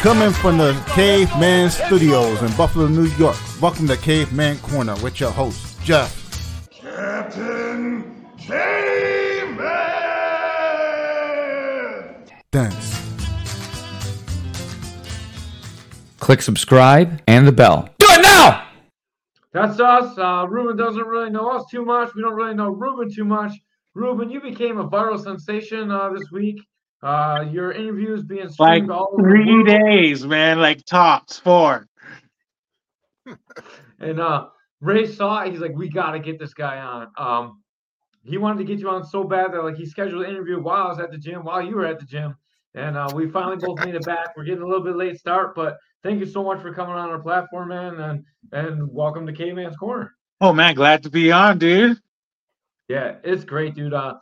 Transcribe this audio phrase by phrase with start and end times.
[0.00, 3.36] Coming from the Caveman Studios in Buffalo, New York.
[3.60, 6.70] Welcome to Caveman Corner with your host, Jeff.
[6.70, 9.58] Captain Caveman!
[12.50, 12.98] Thanks.
[16.18, 17.86] Click subscribe and the bell.
[17.98, 18.68] Do it now!
[19.52, 20.16] That's us.
[20.16, 22.14] Uh, Reuben doesn't really know us too much.
[22.14, 23.52] We don't really know Reuben too much.
[23.92, 26.58] Reuben, you became a viral sensation uh, this week.
[27.02, 30.60] Uh, your interviews being like all three days, man.
[30.60, 31.86] Like tops four.
[34.02, 34.46] And uh,
[34.80, 35.50] Ray saw it.
[35.50, 37.08] He's like, we got to get this guy on.
[37.18, 37.62] Um,
[38.24, 40.86] he wanted to get you on so bad that like he scheduled an interview while
[40.86, 42.36] I was at the gym, while you were at the gym,
[42.74, 44.36] and uh, we finally both made it back.
[44.36, 47.10] We're getting a little bit late start, but thank you so much for coming on
[47.10, 50.14] our platform, man, and and welcome to Caveman's Corner.
[50.40, 51.98] Oh man, glad to be on, dude.
[52.88, 53.94] Yeah, it's great, dude.
[53.94, 54.14] Uh,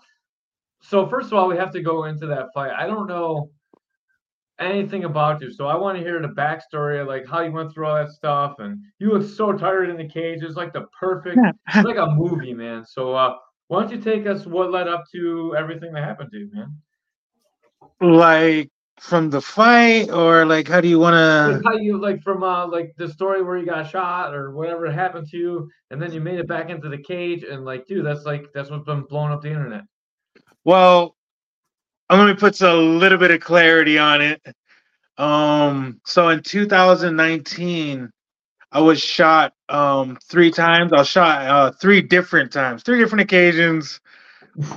[0.81, 2.73] so first of all, we have to go into that fight.
[2.77, 3.51] I don't know
[4.59, 7.87] anything about you, so I want to hear the backstory, like how you went through
[7.87, 10.43] all that stuff, and you look so tired in the cage.
[10.43, 12.85] It's like the perfect, it's like a movie, man.
[12.85, 13.37] So uh,
[13.69, 16.77] why don't you take us what led up to everything that happened to you, man?
[18.01, 18.71] Like
[19.01, 21.63] from the fight, or like how do you want Like to?
[21.65, 25.29] how you like from uh like the story where you got shot or whatever happened
[25.31, 28.25] to you, and then you made it back into the cage, and like, dude, that's
[28.25, 29.85] like that's what's been blowing up the internet.
[30.69, 31.17] Well,
[32.11, 34.43] I'm gonna put a little bit of clarity on it.
[35.17, 38.11] Um, so in 2019,
[38.71, 40.93] I was shot um three times.
[40.93, 43.99] I was shot uh three different times, three different occasions,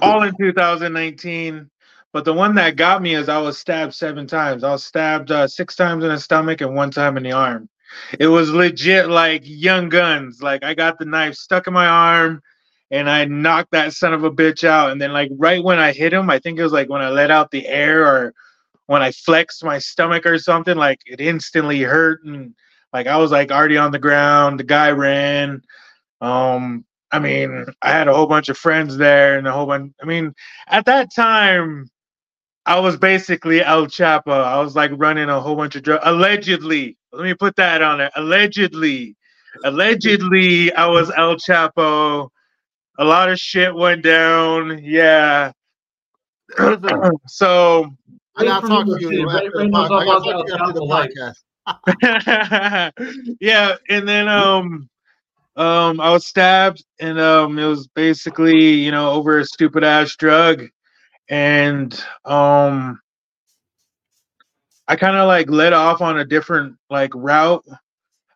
[0.01, 1.69] all in 2019.
[2.13, 4.63] But the one that got me is I was stabbed seven times.
[4.63, 7.67] I was stabbed uh, six times in the stomach and one time in the arm.
[8.17, 10.41] It was legit like young guns.
[10.41, 12.41] Like I got the knife stuck in my arm
[12.91, 14.91] and I knocked that son of a bitch out.
[14.91, 17.09] And then like right when I hit him, I think it was like when I
[17.09, 18.33] let out the air or
[18.87, 22.53] when I flexed my stomach or something, like it instantly hurt and
[22.91, 24.59] like I was like already on the ground.
[24.59, 25.61] The guy ran.
[26.19, 29.93] Um, I mean, I had a whole bunch of friends there and a whole bunch.
[30.01, 30.33] I mean,
[30.67, 31.89] at that time,
[32.65, 34.43] I was basically El Chapo.
[34.43, 36.03] I was like running a whole bunch of drugs.
[36.05, 38.11] Allegedly, let me put that on there.
[38.15, 39.15] Allegedly,
[39.63, 42.29] allegedly, I was El Chapo.
[42.99, 44.79] A lot of shit went down.
[44.83, 45.51] Yeah.
[47.27, 47.89] so
[48.35, 50.47] I gotta Ray talk to you after the knows pod- all I gotta about talk
[50.47, 51.11] to you after the Alpha Life.
[51.15, 51.35] podcast.
[53.39, 54.89] yeah, and then um
[55.55, 60.15] um I was stabbed and um it was basically, you know, over a stupid ass
[60.15, 60.67] drug
[61.29, 61.93] and
[62.25, 62.99] um
[64.87, 67.63] I kind of like let off on a different like route.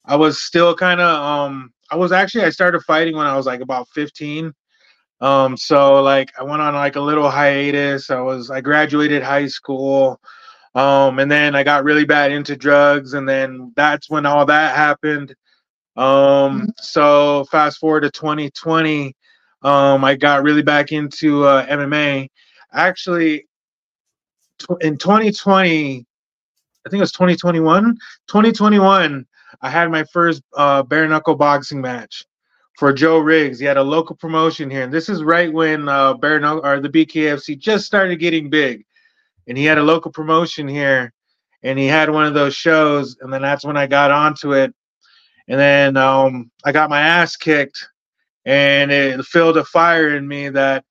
[0.06, 3.46] I was still kind of um I was actually I started fighting when I was
[3.46, 4.54] like about 15.
[5.22, 8.10] Um so like I went on like a little hiatus.
[8.10, 10.20] I was I graduated high school.
[10.74, 14.76] Um and then I got really bad into drugs and then that's when all that
[14.76, 15.36] happened.
[15.96, 19.16] Um so fast forward to 2020
[19.62, 22.30] um I got really back into uh, MMA.
[22.74, 23.48] Actually
[24.60, 26.06] tw- in 2020
[26.86, 27.98] I think it was 2021.
[28.28, 29.26] 2021,
[29.62, 32.26] I had my first uh, bare knuckle boxing match
[32.78, 33.60] for Joe Riggs.
[33.60, 36.80] He had a local promotion here, and this is right when uh, bare knuckle or
[36.80, 38.86] the BKFC just started getting big,
[39.48, 41.14] and he had a local promotion here,
[41.64, 44.74] and he had one of those shows, and then that's when I got onto it,
[45.48, 47.88] and then um, I got my ass kicked,
[48.46, 50.84] and it filled a fire in me that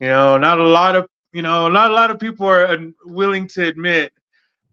[0.00, 3.46] you know not a lot of you know not a lot of people are willing
[3.48, 4.12] to admit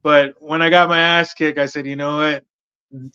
[0.08, 2.46] but when I got my ass kicked, I said, you know what?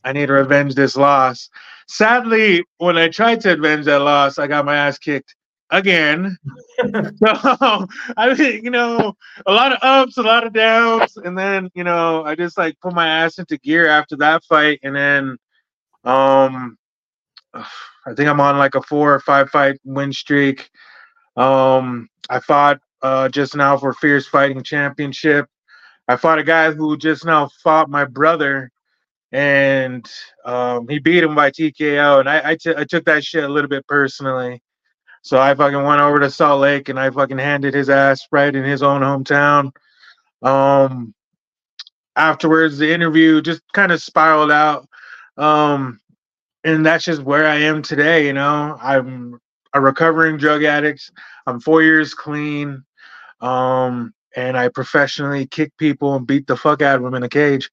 [0.04, 1.48] I need to revenge this loss.
[1.88, 5.34] Sadly, when I tried to avenge that loss, I got my ass kicked
[5.72, 6.36] again.
[6.78, 9.14] so I mean, you know,
[9.46, 12.78] a lot of ups, a lot of downs, and then you know, I just like
[12.80, 15.38] put my ass into gear after that fight, and then
[16.04, 16.76] um
[18.04, 20.70] I think I'm on like a four or five fight win streak.
[21.36, 25.46] Um I fought uh just now for Fierce Fighting Championship.
[26.08, 28.71] I fought a guy who just now fought my brother,
[29.32, 30.08] and
[30.44, 32.20] um, he beat him by TKO.
[32.20, 34.62] And I I, t- I took that shit a little bit personally.
[35.22, 38.54] So I fucking went over to Salt Lake and I fucking handed his ass right
[38.54, 39.70] in his own hometown.
[40.42, 41.14] Um,
[42.16, 44.88] afterwards, the interview just kind of spiraled out.
[45.36, 46.00] Um,
[46.64, 48.26] and that's just where I am today.
[48.26, 49.38] You know, I'm
[49.72, 51.10] a recovering drug addict.
[51.46, 52.84] I'm four years clean.
[53.40, 57.28] Um, and I professionally kick people and beat the fuck out of them in a
[57.28, 57.70] cage.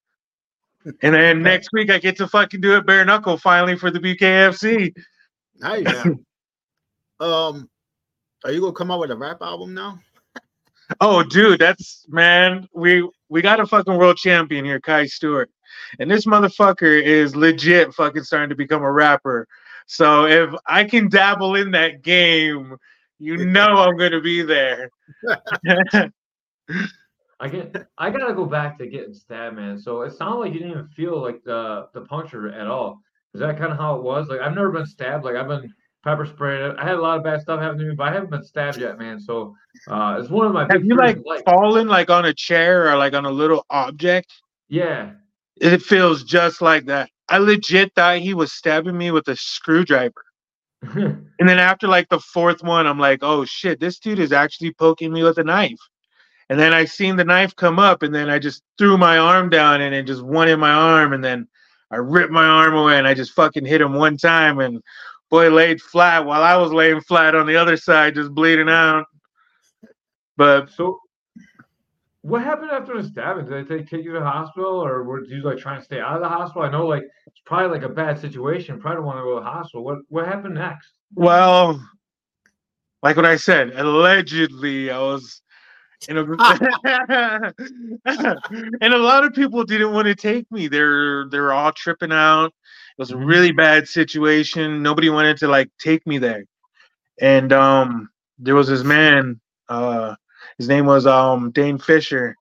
[0.84, 4.00] And then next week I get to fucking do it bare knuckle finally for the
[4.00, 4.94] BKFC.
[5.62, 5.84] Hey
[7.20, 7.68] um,
[8.44, 10.00] are you gonna come out with a rap album now?
[11.00, 12.66] Oh, dude, that's man.
[12.74, 15.50] We we got a fucking world champion here, Kai Stewart,
[15.98, 19.46] and this motherfucker is legit fucking starting to become a rapper.
[19.86, 22.76] So if I can dabble in that game,
[23.18, 24.90] you know I'm gonna be there.
[27.40, 27.74] I get.
[27.98, 29.78] I gotta go back to getting stabbed, man.
[29.78, 33.00] So it sounded like you didn't even feel like the the puncture at all.
[33.34, 34.28] Is that kind of how it was?
[34.28, 35.24] Like I've never been stabbed.
[35.24, 35.72] Like I've been
[36.04, 36.76] pepper sprayed.
[36.76, 38.78] I had a lot of bad stuff happen to me, but I haven't been stabbed
[38.78, 39.20] yet, man.
[39.20, 39.54] So
[39.88, 40.66] uh, it's one of my.
[40.70, 44.32] Have you like fallen like on a chair or like on a little object?
[44.68, 45.12] Yeah.
[45.60, 47.10] It feels just like that.
[47.28, 50.24] I legit thought he was stabbing me with a screwdriver.
[51.40, 54.74] And then after like the fourth one, I'm like, oh shit, this dude is actually
[54.74, 55.78] poking me with a knife.
[56.50, 59.48] And then I seen the knife come up, and then I just threw my arm
[59.50, 61.46] down and it just went in my arm, and then
[61.92, 64.82] I ripped my arm away and I just fucking hit him one time and
[65.30, 69.06] boy laid flat while I was laying flat on the other side, just bleeding out.
[70.36, 70.98] But so
[72.22, 73.46] what happened after the stabbing?
[73.46, 76.00] Did they take, take you to the hospital, or were you like trying to stay
[76.00, 76.62] out of the hospital?
[76.62, 78.80] I know like it's probably like a bad situation.
[78.80, 79.84] Probably don't want to go to the hospital.
[79.84, 80.90] What what happened next?
[81.14, 81.80] Well,
[83.02, 85.42] like what I said, allegedly I was
[86.08, 86.22] in a
[88.80, 90.68] and a lot of people didn't want to take me.
[90.68, 92.46] They're they're all tripping out.
[92.46, 94.82] It was a really bad situation.
[94.82, 96.44] Nobody wanted to like take me there.
[97.20, 98.08] And um
[98.38, 100.14] there was this man, uh
[100.58, 102.36] his name was um Dane Fisher.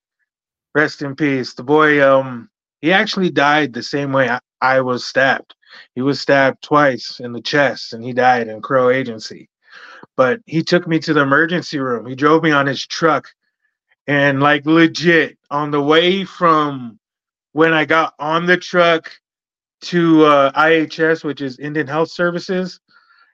[0.73, 1.53] Rest in peace.
[1.53, 2.49] The boy um
[2.81, 5.53] he actually died the same way I, I was stabbed.
[5.95, 9.49] He was stabbed twice in the chest and he died in Crow Agency.
[10.15, 12.05] But he took me to the emergency room.
[12.05, 13.29] He drove me on his truck.
[14.09, 16.97] And like legit, on the way from
[17.51, 19.11] when I got on the truck
[19.81, 22.79] to uh, IHS, which is Indian Health Services,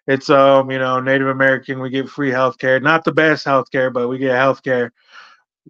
[0.06, 2.82] it's um, you know, Native American, we get free health care.
[2.82, 4.92] Not the best health care, but we get health care.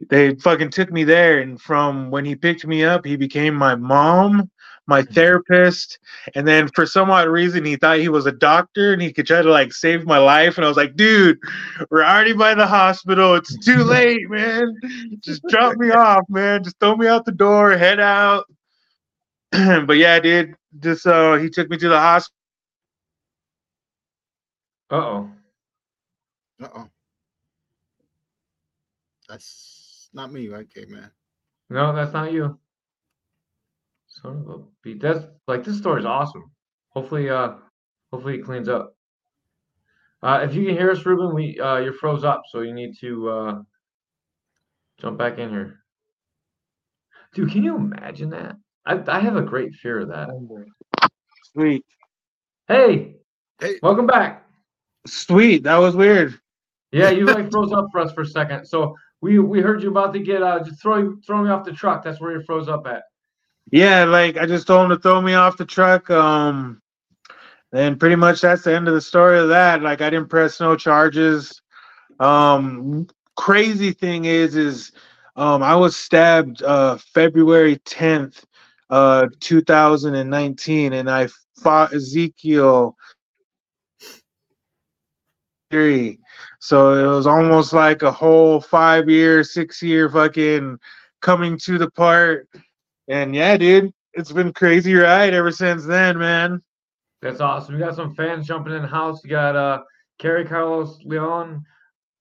[0.10, 3.76] They fucking took me there, and from when he picked me up, he became my
[3.76, 4.50] mom,
[4.88, 6.00] my therapist,
[6.36, 9.26] and then for some odd reason he thought he was a doctor and he could
[9.26, 10.58] try to like save my life.
[10.58, 11.40] And I was like, dude,
[11.90, 13.36] we're already by the hospital.
[13.36, 14.76] It's too late, man.
[15.20, 16.64] Just drop me off, man.
[16.64, 18.46] Just throw me out the door, head out.
[19.52, 22.36] but yeah, dude, just uh he took me to the hospital.
[24.92, 25.30] Uh oh.
[26.62, 26.90] Uh oh.
[29.28, 31.10] That's not me, right, K man?
[31.70, 32.60] No, that's not you.
[34.26, 35.02] Son of a beat.
[35.02, 36.52] That's like this story is awesome.
[36.90, 37.54] Hopefully, uh,
[38.12, 38.96] hopefully it cleans up.
[40.24, 42.98] Uh, if you can hear us, Reuben, we uh, you're froze up, so you need
[43.02, 43.62] to uh,
[45.00, 45.82] jump back in here.
[47.34, 48.56] Dude, can you imagine that?
[48.86, 50.30] I I have a great fear of that.
[51.54, 51.86] Sweet.
[52.68, 53.18] Hey,
[53.60, 53.78] Hey.
[53.84, 54.48] welcome back.
[55.06, 55.64] Sweet.
[55.64, 56.40] That was weird.
[56.92, 58.66] Yeah, you like froze up for us for a second.
[58.66, 61.64] So we we heard you about to get uh just throw you throw me off
[61.66, 62.04] the truck.
[62.04, 63.04] That's where you froze up at.
[63.72, 66.10] Yeah, like I just told him to throw me off the truck.
[66.10, 66.82] Um
[67.74, 69.82] and pretty much that's the end of the story of that.
[69.82, 71.62] Like I didn't press no charges.
[72.20, 74.92] Um crazy thing is is
[75.36, 78.44] um I was stabbed uh February 10th
[78.90, 81.28] uh 2019 and I
[81.62, 82.96] fought Ezekiel
[85.72, 86.20] three.
[86.60, 90.78] So it was almost like a whole five year, six year fucking
[91.22, 92.48] coming to the part.
[93.08, 96.62] And yeah, dude, it's been crazy ride ever since then, man.
[97.22, 97.76] That's awesome.
[97.76, 99.24] We got some fans jumping in the house.
[99.24, 99.82] You got uh
[100.20, 101.64] Kerry Carlos Leon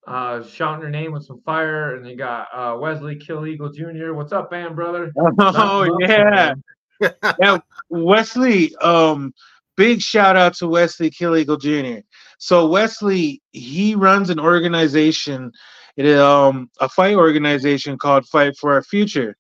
[0.07, 4.13] uh shouting her name with some fire, and you got uh Wesley Kill Eagle Jr.
[4.13, 5.13] What's up, man, brother?
[5.39, 6.55] Oh yeah.
[7.01, 9.35] yeah, Wesley, um,
[9.77, 11.99] big shout out to Wesley Kill Eagle Jr.
[12.39, 15.53] So Wesley, he runs an organization,
[15.97, 19.37] it um a fight organization called Fight for Our Future.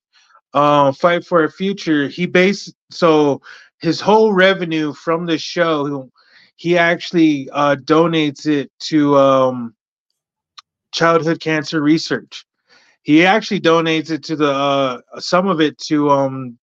[0.54, 2.08] Um, Fight for a Future.
[2.08, 3.42] He based so
[3.80, 6.10] his whole revenue from the show,
[6.56, 9.74] he actually uh, donates it to um,
[10.92, 12.46] childhood cancer research.
[13.02, 16.58] He actually donates it to the uh, some of it to um,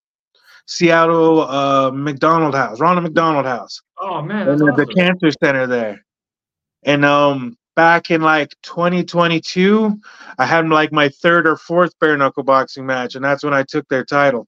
[0.66, 6.04] Seattle uh, McDonald House, Ronald McDonald House, Oh man, there's the cancer center there.
[6.84, 10.00] And um, back in like 2022,
[10.38, 13.64] I had like my third or fourth bare knuckle boxing match, and that's when I
[13.64, 14.48] took their title.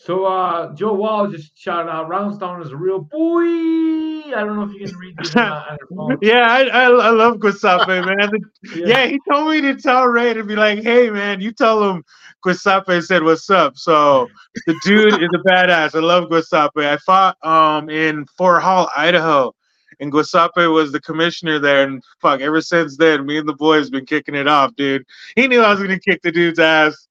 [0.00, 3.42] So uh Joe Wall just shouted out Roundstone is a real boy.
[3.42, 6.18] I don't know if you can read this on on your phone.
[6.22, 8.30] Yeah, I, I, I love Guasape, man.
[8.62, 9.06] The- yeah.
[9.06, 12.04] he told me to tell Ray to be like, hey, man, you tell him
[12.44, 13.76] Guasape said what's up.
[13.76, 14.28] So
[14.66, 15.96] the dude is a badass.
[15.96, 16.86] I love Guasape.
[16.86, 19.52] I fought um in Fort Hall, Idaho,
[20.00, 21.84] and Guasape was the commissioner there.
[21.84, 25.04] And fuck, ever since then, me and the boys been kicking it off, dude.
[25.36, 27.08] He knew I was gonna kick the dude's ass.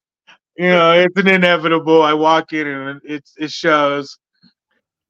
[0.56, 2.02] you know, it's an inevitable.
[2.02, 4.18] I walk in and it's it shows.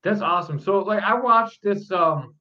[0.02, 0.58] That's awesome.
[0.58, 2.34] So like I watched this um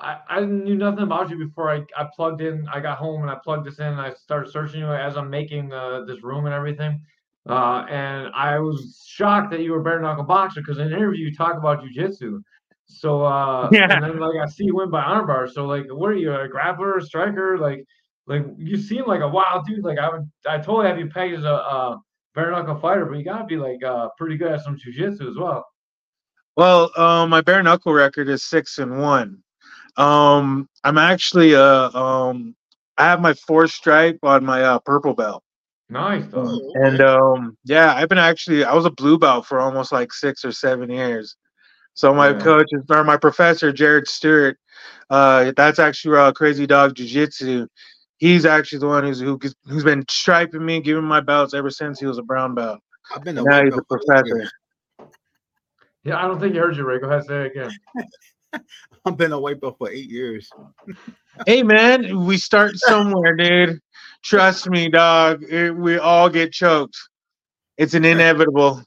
[0.00, 3.30] I, I knew nothing about you before I, I plugged in I got home and
[3.30, 6.46] I plugged this in and I started searching you as I'm making uh, this room
[6.46, 7.00] and everything.
[7.48, 11.26] Uh, and I was shocked that you were bare knuckle boxer because in an interview
[11.26, 12.42] you talk about jujitsu.
[12.86, 13.86] So uh Yeah.
[13.90, 15.48] and then like I see you win by arm bar.
[15.48, 17.58] So like what are you, a grappler, a striker?
[17.58, 17.84] Like
[18.26, 19.84] like you seem like a wild dude.
[19.84, 22.00] Like I would I totally have you pegged as a, a
[22.34, 25.36] bare knuckle fighter, but you gotta be like uh pretty good at some jujitsu as
[25.36, 25.64] well.
[26.56, 29.38] Well, um, my bare knuckle record is six and one.
[29.96, 32.54] Um, I'm actually uh um
[32.96, 35.42] I have my fourth stripe on my uh, purple belt.
[35.88, 36.72] Nice though.
[36.74, 40.44] And um, yeah, I've been actually I was a blue belt for almost like six
[40.44, 41.36] or seven years.
[41.94, 42.38] So my Yeah.
[42.38, 44.58] coach is or my professor Jared Stewart,
[45.10, 47.66] uh, that's actually uh, Crazy Dog Jiu Jitsu.
[48.18, 51.98] He's actually the one who's who, who's been striping me, giving my belts ever since
[52.00, 52.80] he was a brown belt.
[53.14, 54.36] I've been a Now white he's a belt for eight professor.
[54.36, 54.52] years.
[56.04, 56.98] Yeah, I don't think you heard you, Ray.
[57.00, 57.70] Go ahead, say it again.
[59.04, 60.48] I've been a white belt for eight years.
[61.46, 63.78] Hey man, we start somewhere, dude.
[64.22, 65.42] Trust me, dog.
[65.42, 66.96] It- we all get choked.
[67.76, 68.82] It's an inevitable.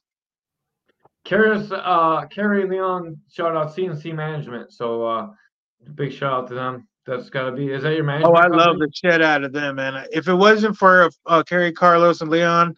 [1.27, 4.71] Curious, uh, Kerry Leon, shout out CNC Management.
[4.71, 5.27] So, uh,
[5.95, 6.87] big shout out to them.
[7.05, 7.67] That's got to be.
[7.67, 8.27] Is that your manager?
[8.27, 8.61] Oh, management?
[8.61, 10.05] I love the shit out of them, man.
[10.13, 12.77] If it wasn't for uh, Kerry Carlos and Leon,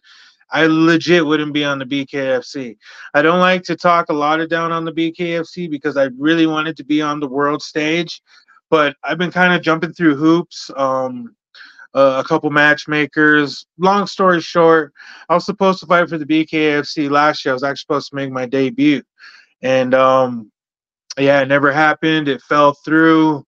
[0.50, 2.76] I legit wouldn't be on the BKFC.
[3.14, 6.48] I don't like to talk a lot of down on the BKFC because I really
[6.48, 8.20] wanted to be on the world stage,
[8.68, 10.72] but I've been kind of jumping through hoops.
[10.76, 11.36] Um,
[11.94, 13.66] uh, a couple matchmakers.
[13.78, 14.92] Long story short,
[15.28, 17.52] I was supposed to fight for the BKFC last year.
[17.52, 19.02] I was actually supposed to make my debut,
[19.62, 20.50] and um,
[21.18, 22.28] yeah, it never happened.
[22.28, 23.44] It fell through.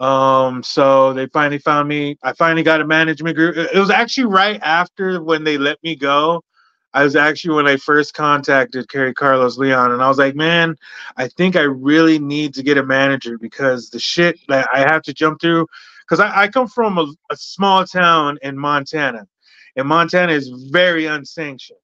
[0.00, 2.18] Um, so they finally found me.
[2.22, 3.56] I finally got a management group.
[3.56, 6.42] It was actually right after when they let me go.
[6.94, 10.76] I was actually when I first contacted Kerry Carlos Leon, and I was like, man,
[11.16, 15.02] I think I really need to get a manager because the shit that I have
[15.02, 15.66] to jump through.
[16.12, 19.26] Because I, I come from a, a small town in Montana,
[19.76, 21.78] and Montana is very unsanctioned.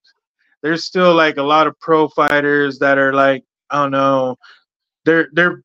[0.63, 4.37] There's still like a lot of pro fighters that are like, I don't know,
[5.07, 5.63] they're they're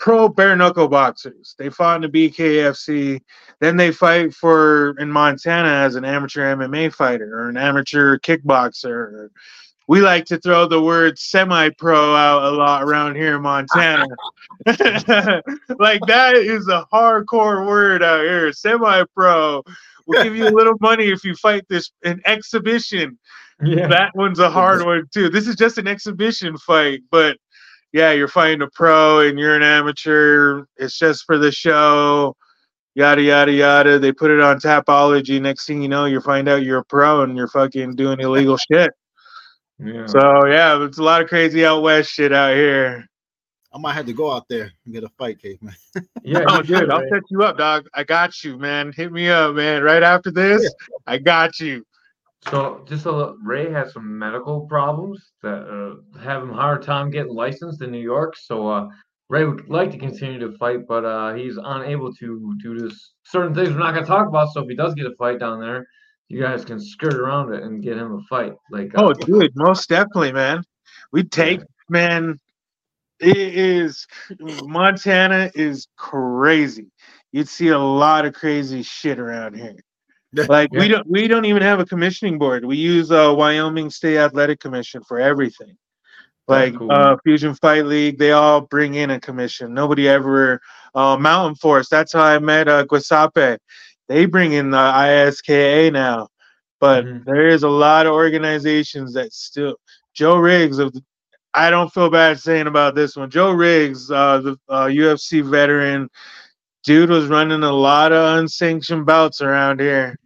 [0.00, 1.54] pro bare knuckle boxers.
[1.60, 3.20] They fought in the BKFC.
[3.60, 9.28] Then they fight for in Montana as an amateur MMA fighter or an amateur kickboxer.
[9.90, 14.06] We like to throw the word semi-pro out a lot around here in Montana.
[15.80, 18.52] like that is a hardcore word out here.
[18.52, 19.64] Semi-pro.
[20.06, 23.18] We'll give you a little money if you fight this an exhibition
[23.60, 23.88] Yeah.
[23.88, 25.28] that one's a hard one too.
[25.28, 27.36] This is just an exhibition fight, but
[27.92, 30.66] yeah, you're fighting a pro and you're an amateur.
[30.76, 32.36] It's just for the show.
[32.94, 33.98] Yada yada yada.
[33.98, 35.40] They put it on Tapology.
[35.40, 38.56] Next thing you know, you find out you're a pro and you're fucking doing illegal
[38.56, 38.92] shit.
[39.82, 40.06] Yeah.
[40.06, 43.06] So yeah, it's a lot of crazy out west shit out here.
[43.72, 45.74] I might have to go out there and get a fight, caveman.
[46.24, 47.86] yeah, you did, dude, I'll set you up, dog.
[47.94, 48.92] I got you, man.
[48.92, 49.82] Hit me up, man.
[49.82, 50.74] Right after this,
[51.06, 51.84] I got you.
[52.48, 57.10] So, just a little, Ray has some medical problems that uh, have him hard time
[57.10, 58.34] getting licensed in New York.
[58.36, 58.88] So, uh,
[59.28, 63.12] Ray would like to continue to fight, but uh, he's unable to due to s-
[63.24, 64.52] certain things we're not going to talk about.
[64.52, 65.86] So, if he does get a fight down there,
[66.30, 68.54] you guys can skirt around it and get him a fight.
[68.70, 70.62] Like, uh, Oh, dude, most definitely, man.
[71.12, 72.38] We take, man.
[73.18, 74.06] It is
[74.40, 76.86] Montana is crazy.
[77.32, 79.76] You'd see a lot of crazy shit around here.
[80.48, 82.64] Like we don't we don't even have a commissioning board.
[82.64, 85.76] We use uh Wyoming State Athletic Commission for everything.
[86.48, 86.90] Like cool.
[86.90, 89.74] uh Fusion Fight League, they all bring in a commission.
[89.74, 90.60] Nobody ever
[90.94, 93.58] uh Mountain Force, that's how I met uh Guasape.
[94.10, 96.28] They bring in the ISKA now.
[96.80, 97.24] But Mhm.
[97.24, 99.76] there is a lot of organizations that still
[100.14, 101.02] Joe Riggs of the,
[101.54, 103.30] I don't feel bad saying about this one.
[103.30, 106.08] Joe Riggs, uh, the uh, UFC veteran,
[106.82, 110.18] dude was running a lot of unsanctioned bouts around here.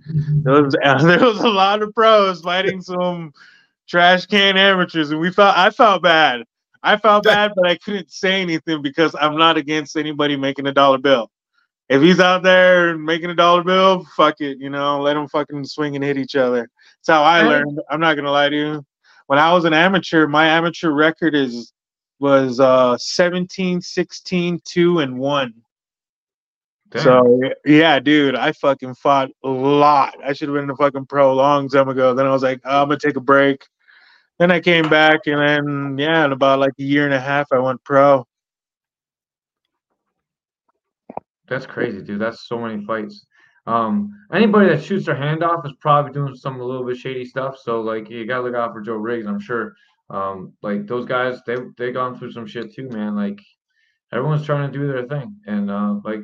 [0.45, 3.35] There was, there was a lot of pros fighting some
[3.87, 6.45] trash can amateurs, and we felt I felt bad.
[6.83, 10.73] I felt bad, but I couldn't say anything because I'm not against anybody making a
[10.73, 11.31] dollar bill.
[11.89, 15.65] If he's out there making a dollar bill, fuck it, you know, let him fucking
[15.67, 16.61] swing and hit each other.
[16.61, 17.49] That's how I Right.
[17.49, 17.81] learned.
[17.91, 18.87] I'm not gonna lie to you.
[19.27, 21.73] When I was an amateur, my amateur record is
[22.21, 25.55] was uh 17, 16, 2, and 1.
[26.91, 27.03] damn.
[27.03, 30.15] So yeah, dude, I fucking fought a lot.
[30.25, 32.15] I should have been a fucking pro a long time ago.
[32.15, 33.63] Then I was like, oh, I'm gonna take a break.
[34.39, 37.49] Then I came back, and then yeah, in about like a year and a half,
[37.53, 38.27] I went pro.
[41.49, 42.21] That's crazy, dude.
[42.21, 43.27] That's so many fights.
[43.67, 47.25] Um, anybody that shoots their hand off is probably doing some a little bit shady
[47.25, 47.57] stuff.
[47.63, 49.27] So like you gotta look out for Joe Riggs.
[49.27, 49.75] I'm sure.
[50.11, 53.17] Um, like those guys, they they gone through some shit too, man.
[53.17, 53.41] Like
[54.13, 56.23] everyone's trying to do their thing, and uh, like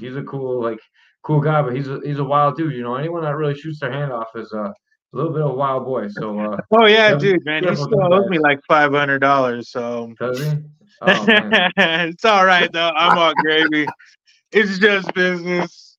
[0.00, 0.78] he's a cool like
[1.22, 2.74] cool guy, but he's a he's a wild dude.
[2.74, 4.72] You know, anyone that really shoots their hand off is uh, a
[5.12, 6.08] little bit of a wild boy.
[6.08, 7.64] So uh, Oh yeah, dude, man.
[7.64, 10.12] He still owes me like five hundred dollars, so?
[11.00, 11.24] Oh,
[11.76, 12.90] it's all right though.
[12.96, 13.86] I'm all gravy.
[14.52, 15.96] It's just business.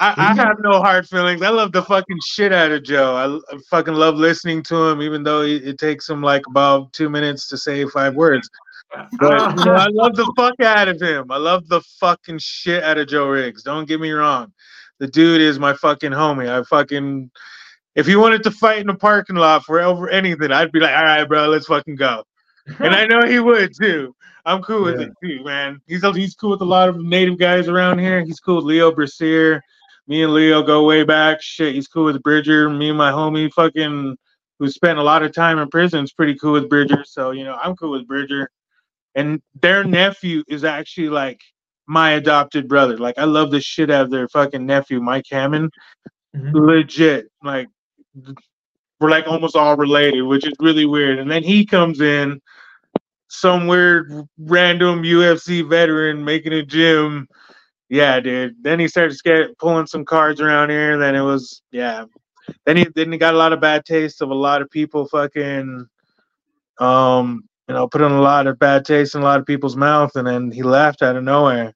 [0.00, 1.42] I, I have no hard feelings.
[1.42, 3.42] I love the fucking shit out of Joe.
[3.50, 7.08] I, fucking love listening to him, even though it, it takes him like about two
[7.08, 8.48] minutes to say five words.
[8.92, 9.54] But ah.
[9.56, 11.30] you know, I love the fuck out of him.
[11.30, 13.62] I love the fucking shit out of Joe Riggs.
[13.62, 14.52] Don't get me wrong.
[14.98, 16.48] The dude is my fucking homie.
[16.48, 17.30] I fucking
[17.94, 20.96] if he wanted to fight in the parking lot for over anything, I'd be like,
[20.96, 22.22] all right, bro, let's fucking go.
[22.78, 24.14] And I know he would too.
[24.44, 25.06] I'm cool with Yeah.
[25.08, 25.80] it too, man.
[25.86, 28.24] He's he's cool with a lot of native guys around here.
[28.24, 29.60] He's cool with Leo Bercier.
[30.06, 31.42] Me and Leo go way back.
[31.42, 32.70] Shit, he's cool with Bridger.
[32.70, 34.16] Me and my homie fucking
[34.58, 37.04] who spent a lot of time in prison is pretty cool with Bridger.
[37.06, 38.50] So, you know, I'm cool with Bridger.
[39.14, 41.40] And their nephew is actually like
[41.86, 42.96] my adopted brother.
[42.96, 45.72] Like I love the shit out of their fucking nephew, Mike Hammond.
[46.34, 46.52] Mhm.
[46.54, 47.26] Legit.
[47.42, 47.68] Like
[49.00, 51.18] we're like almost all related, which is really weird.
[51.18, 52.40] And then he comes in,
[53.28, 57.28] some weird random UFC veteran making a gym.
[57.88, 58.56] Yeah, dude.
[58.62, 60.98] Then he started get, pulling some cards around here.
[60.98, 62.04] Then it was yeah.
[62.64, 65.06] Then he then he got a lot of bad taste of a lot of people
[65.08, 65.86] fucking
[66.80, 70.14] um you know putting a lot of bad taste in a lot of people's mouth
[70.14, 71.74] and then he left out of nowhere.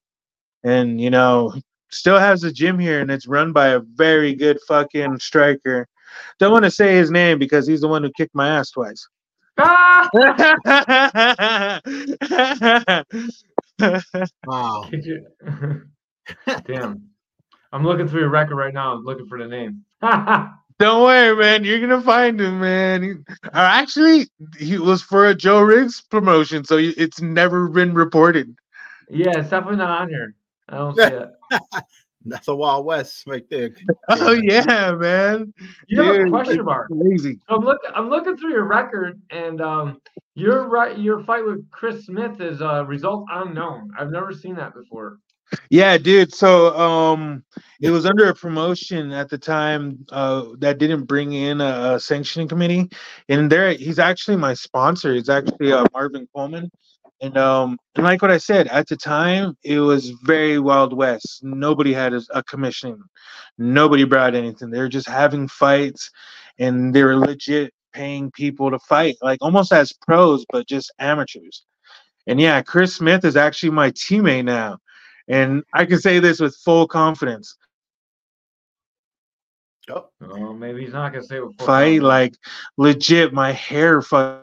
[0.65, 1.53] And you know,
[1.91, 5.87] still has a gym here and it's run by a very good fucking striker.
[6.39, 9.07] Don't want to say his name because he's the one who kicked my ass twice.
[9.59, 10.09] Ah!
[14.47, 14.89] Wow.
[14.93, 15.27] You-
[16.67, 17.09] Damn.
[17.73, 18.95] I'm looking through your record right now.
[18.95, 19.85] I'm looking for the name.
[20.79, 21.65] Don't worry, man.
[21.65, 23.03] You're gonna find him, man.
[23.03, 28.55] He, or actually, he was for a Joe Riggs promotion, so it's never been reported.
[29.09, 30.35] yeah, it's definitely not on here.
[30.69, 31.29] I don't see it.
[32.25, 33.71] That's a Wild West right there.
[34.09, 35.53] Oh yeah, man.
[35.89, 36.89] You have a question mark.
[36.89, 37.39] Crazy.
[37.49, 37.91] I'm looking.
[37.95, 40.01] I'm looking through your record, and um,
[40.35, 40.99] your right.
[40.99, 43.91] Your fight with Chris Smith is uh, result unknown.
[43.99, 45.19] I've never seen that before.
[45.71, 46.35] Yeah, dude.
[46.35, 47.45] So um
[47.81, 52.01] it was under a promotion at the time uh that didn't bring in a, a
[52.01, 52.89] sanctioning committee.
[53.29, 55.15] And there he's actually my sponsor.
[55.15, 56.71] He's actually uh, Marvin Coleman.
[57.23, 61.41] And um and like what I said, at the time it was very wild west.
[61.43, 63.03] Nobody had a, a commissioning.
[63.59, 64.71] Nobody brought anything.
[64.71, 66.11] They were just having fights
[66.59, 71.65] and they were legit paying people to fight, like almost as pros, but just amateurs.
[72.27, 74.79] And yeah, Chris Smith is actually my teammate now.
[75.29, 77.57] And I can say this with full confidence.
[79.91, 81.67] Oh, Oh, maybe he's not gonna say it before.
[81.67, 82.35] Fight like
[82.79, 84.43] legit, my hair fu-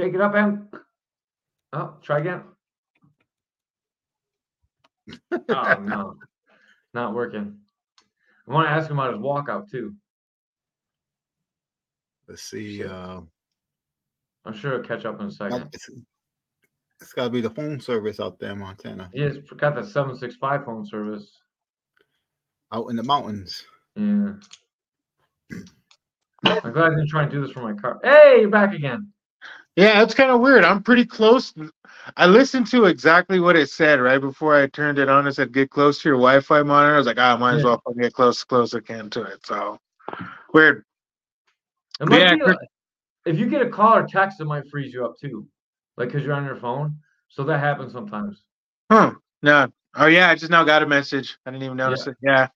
[0.00, 0.66] Shake it up and.
[1.74, 2.42] Oh, try again.
[5.50, 6.16] oh no,
[6.94, 7.58] not working.
[8.48, 9.94] I want to ask him about his walkout too.
[12.28, 12.82] let's see.
[12.82, 13.20] Uh,
[14.46, 15.68] I'm sure he'll catch up in a second.
[15.74, 15.90] it's,
[17.02, 19.84] it's got to be the phone service out there in Montana, He has got that
[19.86, 21.30] seven six five phone service.
[22.72, 23.64] out in the mountains.
[23.96, 24.32] Yeah.
[26.46, 28.00] I'm glad I didn't try and do this for my car.
[28.02, 29.12] Hey, you're back again.
[29.76, 30.64] Yeah, it's kind of weird.
[30.64, 31.54] I'm pretty close.
[32.16, 35.26] I listened to exactly what it said right before I turned it on.
[35.26, 36.94] It said get close to your Wi-Fi monitor.
[36.94, 39.46] I was like, ah, I might as well get close, close I can to it.
[39.46, 39.78] So
[40.52, 40.84] weird.
[42.10, 42.56] Yeah, a-
[43.26, 45.46] if you get a call or text, it might freeze you up too,
[45.96, 46.96] like because you're on your phone.
[47.28, 48.42] So that happens sometimes.
[48.90, 49.14] Huh.
[49.42, 49.70] No.
[49.94, 51.38] Oh yeah, I just now got a message.
[51.46, 52.16] I didn't even notice it.
[52.22, 52.48] Yeah.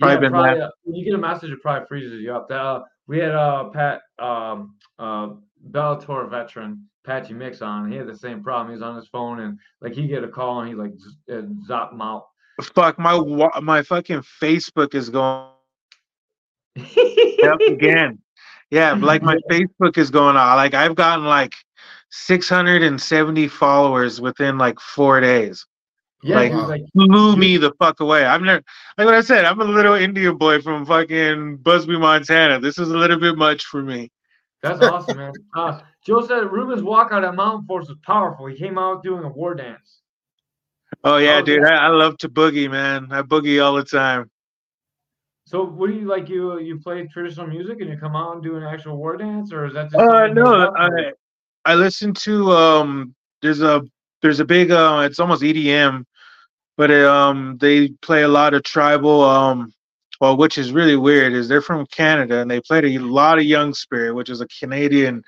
[0.00, 2.48] Probably yeah, been probably, uh, when you get a message, it probably freezes you up.
[2.48, 2.82] That, uh,
[3.12, 5.28] we had uh, Pat um, uh,
[5.70, 7.92] Bellator veteran Patchy Mix on.
[7.92, 8.74] He had the same problem.
[8.74, 11.92] He's on his phone and like he get a call and he like z- zop
[11.92, 12.24] him out.
[12.62, 15.46] Fuck my wa- my fucking Facebook is going
[17.44, 18.18] up again.
[18.70, 20.56] Yeah, like my Facebook is going on.
[20.56, 21.52] Like I've gotten like
[22.12, 25.66] 670 followers within like four days.
[26.22, 28.24] Yeah, like- like Blew me the fuck away.
[28.24, 28.62] I'm never
[28.96, 29.44] like what I said.
[29.44, 32.60] I'm a little Indian boy from fucking Busby, Montana.
[32.60, 34.10] This is a little bit much for me.
[34.62, 35.32] That's awesome, man.
[35.56, 38.46] Uh, Joe said Reuben's walkout at Mountain Force was powerful.
[38.46, 40.00] He came out doing a war dance.
[41.04, 41.64] Oh yeah, Oh, dude.
[41.64, 43.08] I, I love to boogie, man.
[43.10, 44.30] I boogie all the time.
[45.46, 46.28] So, what do you like?
[46.28, 49.52] You you play traditional music and you come out and do an actual war dance,
[49.52, 49.96] or is that just?
[49.96, 50.72] Uh no.
[50.76, 51.12] I,
[51.64, 53.82] I listen to um there's a
[54.22, 56.04] there's a big uh it's almost EDM,
[56.76, 59.72] but it, um they play a lot of tribal um
[60.20, 63.44] well which is really weird is they're from Canada and they played a lot of
[63.44, 65.22] Young Spirit, which is a Canadian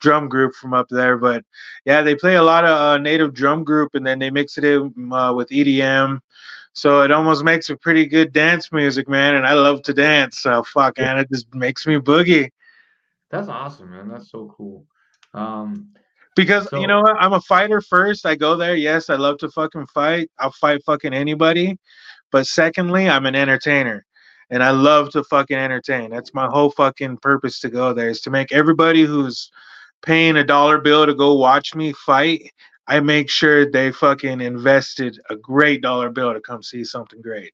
[0.00, 1.16] drum group from up there.
[1.16, 1.44] But
[1.84, 4.64] yeah, they play a lot of uh, native drum group and then they mix it
[4.64, 6.20] in uh, with EDM.
[6.74, 9.34] So it almost makes a pretty good dance music, man.
[9.36, 10.40] And I love to dance.
[10.40, 12.50] So fuck, and it just makes me boogie.
[13.30, 14.08] That's awesome, man.
[14.08, 14.86] That's so cool.
[15.32, 15.94] Um,
[16.36, 17.16] Because So- you know what?
[17.18, 18.24] I'm a fighter first.
[18.26, 18.76] I go there.
[18.76, 20.30] Yes, I love to fucking fight.
[20.38, 21.76] I'll fight fucking anybody.
[22.30, 24.04] But secondly, I'm an entertainer.
[24.50, 26.10] And I love to fucking entertain.
[26.10, 29.50] That's my whole fucking purpose to go there is to make everybody who's
[30.02, 32.52] paying a dollar bill to go watch me fight.
[32.86, 37.52] I make sure they fucking invested a great dollar bill to come see something great.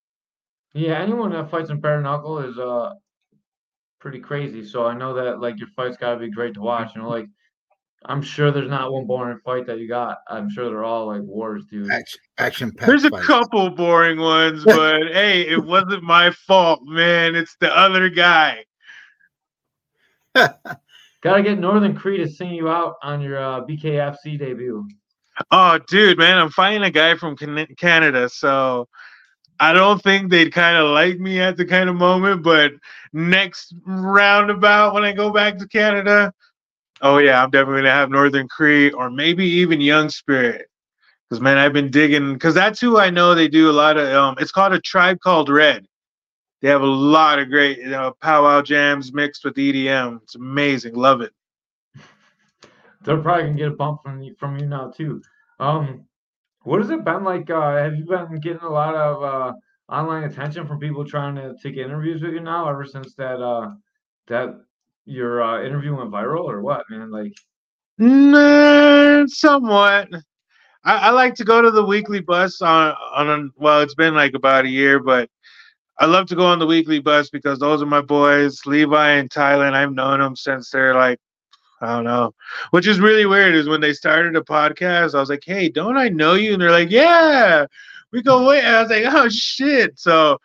[0.75, 2.92] yeah, anyone that fights in bare knuckle is uh
[4.01, 4.64] pretty crazy.
[4.64, 6.95] So I know that like your fights gotta be great to watch.
[6.95, 7.27] You know, like
[8.07, 10.19] I'm sure there's not one boring fight that you got.
[10.29, 11.91] I'm sure they're all like wars, dude.
[11.91, 12.87] Action, action packed.
[12.87, 17.35] There's a couple boring ones, but hey, it wasn't my fault, man.
[17.35, 18.65] It's the other guy.
[20.35, 24.88] Gotta get Northern Cree to sing you out on your uh, BKFC debut.
[25.51, 28.88] Oh, dude, man, I'm fighting a guy from Canada, so
[29.61, 32.43] I don't think they'd kind of like me at the kind of moment.
[32.43, 32.73] But
[33.12, 36.35] next roundabout, when I go back to Canada,
[37.03, 40.67] oh yeah, I'm definitely gonna have Northern Cree or maybe even Young Spirit.
[41.29, 43.35] Because man, I've been digging because that's who I know.
[43.35, 44.09] They do a lot of.
[44.12, 45.87] Um, it's called a tribe called Red.
[46.61, 50.23] They have a lot of great you know, powwow jams mixed with EDM.
[50.23, 50.95] It's amazing.
[50.95, 51.33] Love it.
[53.03, 55.23] They're probably gonna get a bump from you from you now too.
[55.59, 56.05] Um,
[56.62, 57.51] what has it been like?
[57.51, 59.53] Uh, have you been getting a lot of uh,
[59.93, 62.69] online attention from people trying to take interviews with you now?
[62.69, 63.71] Ever since that uh,
[64.29, 64.55] that
[65.05, 67.11] your uh, interview went viral, or what, man?
[67.11, 67.33] Like,
[67.99, 70.09] Nah, somewhat.
[70.85, 74.15] I, I like to go to the weekly bus on on a, well, it's been
[74.15, 75.29] like about a year, but
[75.99, 79.31] I love to go on the weekly bus because those are my boys, Levi and
[79.31, 79.75] Thailand.
[79.75, 81.21] I've known them since they're like,
[81.81, 82.35] I don't know.
[82.71, 85.97] Which is really weird is when they started a podcast, I was like, Hey, don't
[85.97, 86.55] I know you?
[86.55, 87.67] And they're like, Yeah,
[88.12, 88.65] we go wait.
[88.65, 89.99] I was like, Oh shit.
[89.99, 90.38] So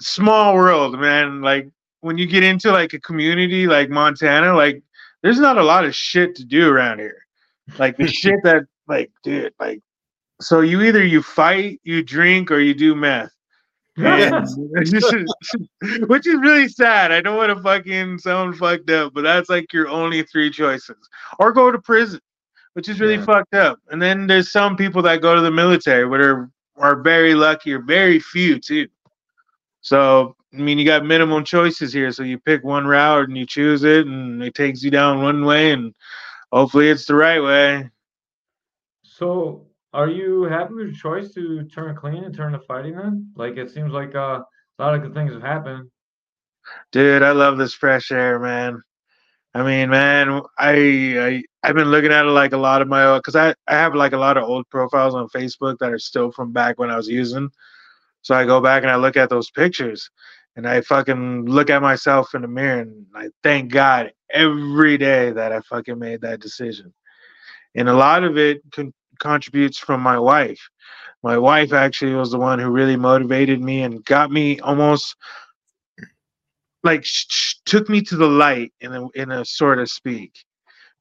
[0.00, 1.40] small world, man.
[1.40, 1.68] Like
[2.06, 4.80] when you get into like a community like Montana, like
[5.22, 7.26] there's not a lot of shit to do around here.
[7.78, 9.80] Like the shit that like dude, like
[10.40, 13.32] so you either you fight, you drink, or you do meth.
[13.96, 14.92] Which
[16.26, 17.10] is really sad.
[17.10, 21.08] I don't want to fucking sound fucked up, but that's like your only three choices.
[21.40, 22.20] Or go to prison,
[22.74, 23.24] which is really Yeah.
[23.24, 23.78] fucked up.
[23.90, 27.72] And then there's some people that go to the military, but are are very lucky
[27.72, 28.86] or very few too.
[29.80, 32.10] So I mean, you got minimum choices here.
[32.12, 35.44] So you pick one route and you choose it, and it takes you down one
[35.44, 35.94] way, and
[36.52, 37.90] hopefully it's the right way.
[39.02, 42.96] so are you happy with your choice to turn clean and turn to fighting?
[42.96, 44.42] Then, like, it seems like uh,
[44.78, 45.90] a lot of good things have happened.
[46.92, 48.82] Dude, I love this fresh air, man.
[49.54, 50.74] I mean, man, I,
[51.18, 53.74] I I've been looking at it like a lot of my old, because I I
[53.74, 56.90] have like a lot of old profiles on Facebook that are still from back when
[56.90, 57.48] I was using.
[58.20, 60.10] So I go back and I look at those pictures,
[60.56, 65.30] and I fucking look at myself in the mirror, and I thank God every day
[65.30, 66.92] that I fucking made that decision.
[67.74, 70.60] And a lot of it con- contributes from my wife.
[71.22, 75.14] My wife actually was the one who really motivated me and got me almost
[76.82, 80.44] like sh- sh- took me to the light in a in a sort of speak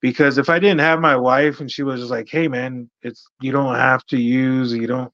[0.02, 3.28] because if i didn't have my wife and she was just like hey man it's
[3.40, 5.12] you don't have to use you don't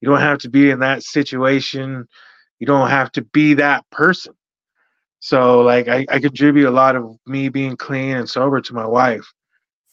[0.00, 2.08] you don't have to be in that situation
[2.58, 4.34] you don't have to be that person
[5.20, 8.86] so like i, I contribute a lot of me being clean and sober to my
[8.86, 9.26] wife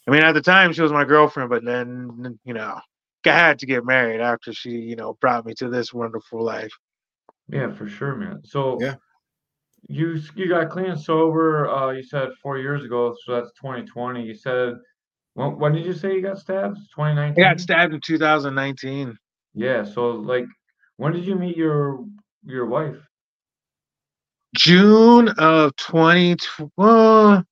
[0.08, 2.80] i mean at the time she was my girlfriend but then you know
[3.26, 6.72] i had to get married after she you know brought me to this wonderful life
[7.50, 8.42] Yeah, for sure, man.
[8.44, 8.96] So Yeah.
[9.88, 11.70] you you got clean and sober.
[11.70, 14.24] Uh, you said four years ago, so that's 2020.
[14.24, 14.76] You said
[15.34, 16.78] when, when did you say you got stabbed?
[16.78, 17.44] i 2019.
[17.44, 19.18] got stabbed in 2019
[19.54, 19.84] Yeah.
[19.84, 20.46] So like,
[20.98, 22.06] when did you meet your
[22.46, 22.98] your wife?
[24.56, 26.72] June of 2020.
[26.78, 27.44] Well,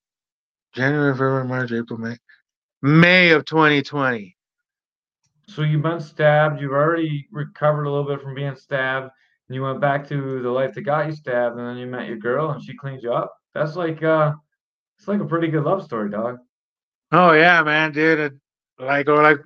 [0.74, 2.16] January, February, March, April, May.
[2.82, 4.36] May of 2020.
[5.48, 6.60] So you've been stabbed.
[6.60, 9.10] You've already recovered a little bit from being stabbed.
[9.48, 12.08] And you went back to the life that got you stabbed, and then you met
[12.08, 13.34] your girl, and she cleaned you up.
[13.54, 14.32] That's like uh,
[14.98, 16.38] it's like a pretty good love story, dog.
[17.10, 18.18] Oh yeah, man, dude.
[18.18, 18.32] It,
[18.78, 19.40] like or like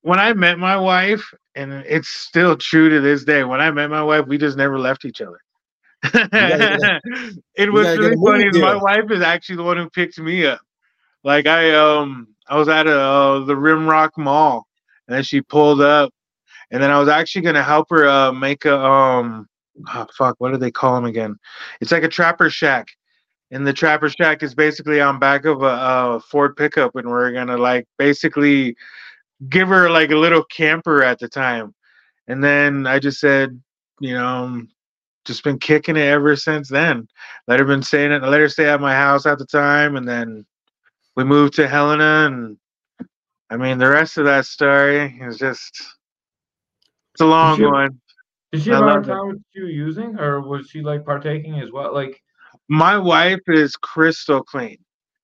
[0.00, 3.44] when I met my wife, and it's still true to this day.
[3.44, 5.40] When I met my wife, we just never left each other.
[6.12, 7.00] gotta
[7.54, 8.46] it was really funny.
[8.46, 10.60] is My wife is actually the one who picked me up.
[11.22, 14.66] Like I um I was at uh, the Rimrock Mall,
[15.08, 16.12] and then she pulled up,
[16.70, 19.48] and then I was actually gonna help her uh, make a um,
[19.88, 21.36] oh, fuck, what do they call them again?
[21.80, 22.88] It's like a trapper shack,
[23.50, 27.32] and the trapper shack is basically on back of a, a Ford pickup, and we're
[27.32, 28.76] gonna like basically
[29.48, 31.74] give her like a little camper at the time,
[32.26, 33.60] and then I just said,
[34.00, 34.62] you know,
[35.24, 37.08] just been kicking it ever since then.
[37.46, 40.08] Let her been staying at let her stay at my house at the time, and
[40.08, 40.46] then
[41.16, 42.58] we moved to Helena, and
[43.50, 45.82] I mean the rest of that story is just
[47.14, 48.00] it's a long you- one.
[48.52, 51.72] Did she have a hard time with you using, or was she like partaking as
[51.72, 51.92] well?
[51.92, 52.22] Like,
[52.68, 54.78] My wife is crystal clean.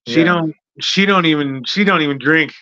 [0.09, 0.25] She Yeah.
[0.25, 2.53] don't she don't even she don't even drink.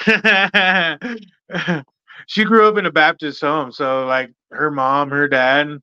[2.26, 5.78] she grew up in a Baptist home, so like her mom, her dad.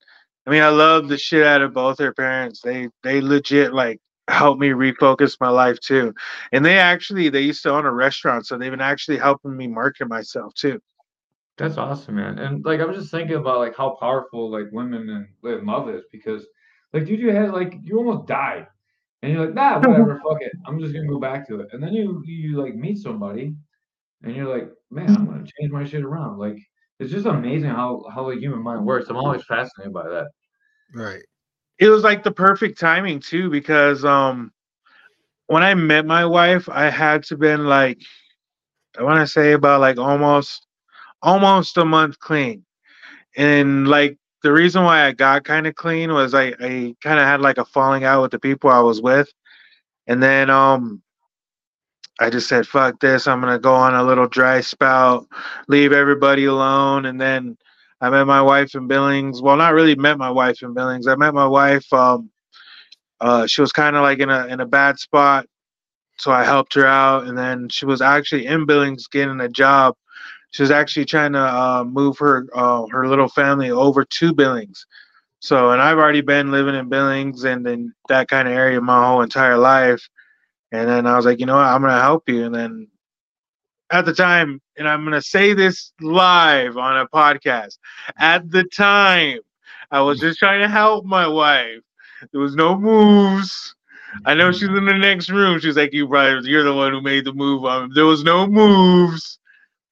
[0.46, 2.62] I mean, I love the shit out of both her parents.
[2.62, 6.14] They they legit like helped me refocus my life too.
[6.52, 9.68] And they actually they used to own a restaurant, so they've been actually helping me
[9.68, 10.80] market myself too.
[11.58, 12.40] That's awesome, man.
[12.40, 16.04] And like I'm just thinking about like how powerful like women and like, love is
[16.12, 16.46] because
[16.94, 18.68] like dude, you had like you almost died,
[19.22, 21.70] and you're like nah, whatever, fuck it, I'm just gonna go back to it.
[21.72, 23.56] And then you you like meet somebody,
[24.24, 26.38] and you're like, man, I'm gonna change my shit around.
[26.40, 26.58] Like
[27.00, 29.10] it's just amazing how how the human mind works.
[29.10, 30.28] I'm always fascinated by that.
[30.94, 31.24] Right.
[31.80, 34.52] it was like the perfect timing too because um
[35.48, 38.00] when I met my wife, I had to been like
[39.00, 40.66] I want to say about like almost
[41.22, 42.66] almost a month clean.
[43.36, 47.26] And like the reason why I got kind of clean was I I kind of
[47.26, 49.30] had like a falling out with the people I was with.
[50.08, 51.02] And then um
[52.20, 55.28] I just said fuck this, I'm going to go on a little dry spout,
[55.68, 57.58] leave everybody alone and then
[58.00, 59.42] I met my wife in Billings.
[59.42, 61.08] Well, not really met my wife in Billings.
[61.08, 61.92] I met my wife.
[61.92, 62.30] Um,
[63.20, 65.48] uh, she was kind of like in a in a bad spot,
[66.20, 67.26] so I helped her out.
[67.26, 69.96] And then she was actually in Billings getting a job.
[70.52, 74.86] She was actually trying to uh, move her uh, her little family over to Billings.
[75.40, 79.08] So, and I've already been living in Billings and in that kind of area my
[79.08, 80.08] whole entire life.
[80.72, 82.46] And then I was like, you know what, I'm gonna help you.
[82.46, 82.88] And then
[83.92, 87.78] at the time, and I'm gonna say this live on a podcast.
[88.18, 89.40] At the time,
[89.92, 91.82] I was just trying to help my wife.
[92.32, 93.76] There was no moves.
[94.26, 95.60] I know she's in the next room.
[95.60, 98.48] She's like, "You brother, you're the one who made the move." Um, there was no
[98.48, 99.40] moves.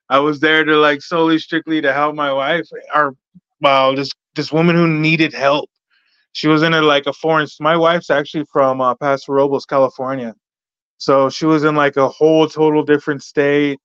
[0.10, 3.16] I was there to like solely, strictly to help my wife, or
[3.62, 5.70] well, this this woman who needed help.
[6.34, 7.48] She was in a like a foreign.
[7.60, 10.36] My wife's actually from uh, Paso Robles, California,
[10.98, 13.80] so she was in like a whole total different state.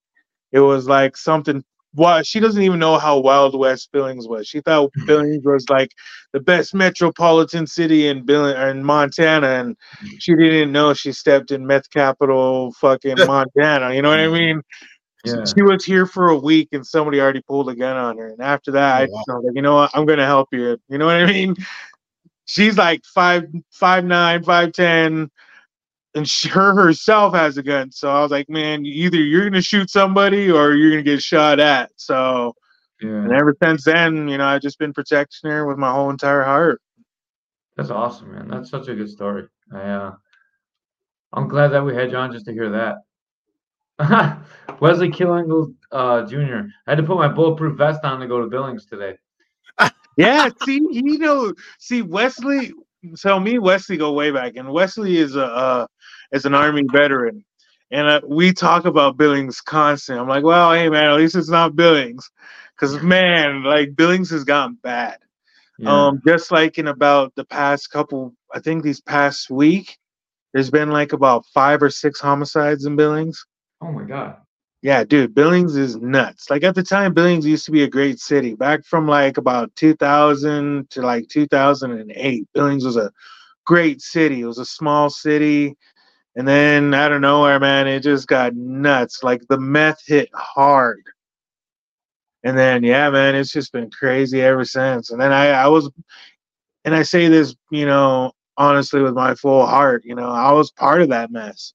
[0.53, 1.65] It was like something.
[1.95, 4.47] Well, she doesn't even know how Wild West Billings was.
[4.49, 5.91] She thought Billings was like
[6.33, 9.77] the best metropolitan city in Billing in Montana, and
[10.19, 13.95] she didn't know she stepped in meth capital, fucking Montana.
[13.95, 14.63] You know what I mean?
[15.25, 15.55] Yeah.
[15.55, 18.29] She was here for a week, and somebody already pulled a gun on her.
[18.29, 19.91] And after that, I Oh, just was like, you know what?
[19.95, 20.79] I'm gonna help you.
[20.89, 21.55] You know what I mean?
[22.47, 25.31] She's like five, five nine, five ten,
[26.15, 27.91] and she, her herself has a gun.
[27.91, 31.61] So I was like, man, either you're gonna shoot somebody or you're gonna get shot
[31.61, 31.91] at.
[31.97, 32.55] So,
[33.01, 36.43] and ever since then, you know, I've just been protecting her with my whole entire
[36.43, 36.81] heart.
[37.77, 38.49] That's awesome, man.
[38.49, 39.47] That's such a good story.
[39.73, 40.15] I uh
[41.33, 44.39] I'm glad that we had you on just to hear that.
[44.81, 46.67] Wesley Kill Eagle uh Jr.
[46.87, 49.17] I had to put my bulletproof vest on to go to Billings today.
[50.17, 52.73] Yeah, see, you know, see Wesley.
[53.17, 55.87] Tell me, Wesley go way back, and Wesley is a uh,
[56.33, 57.45] is an army veteran,
[57.91, 60.19] and uh, we talk about Billings constant.
[60.19, 62.31] I'm like, well, hey man, at least it's not Billings,
[62.75, 65.19] because man, like Billings has gotten bad.
[65.79, 66.07] Yeah.
[66.07, 69.99] Um, just like in about the past couple, I think these past week,
[70.53, 73.45] there's been like about five or six homicides in Billings.
[73.81, 74.37] oh my god.
[74.83, 76.49] Yeah, dude, Billings is nuts.
[76.49, 78.55] Like at the time, Billings used to be a great city.
[78.55, 83.13] Back from like about 2000 to like 2008, Billings was a
[83.67, 84.41] great city.
[84.41, 85.77] It was a small city.
[86.41, 89.23] And then out of nowhere, man, it just got nuts.
[89.23, 91.03] Like the meth hit hard.
[92.45, 95.11] And then, yeah, man, it's just been crazy ever since.
[95.11, 95.91] And then I, I was,
[96.87, 100.71] and I say this, you know, honestly with my full heart, you know, I was
[100.71, 101.75] part of that mess.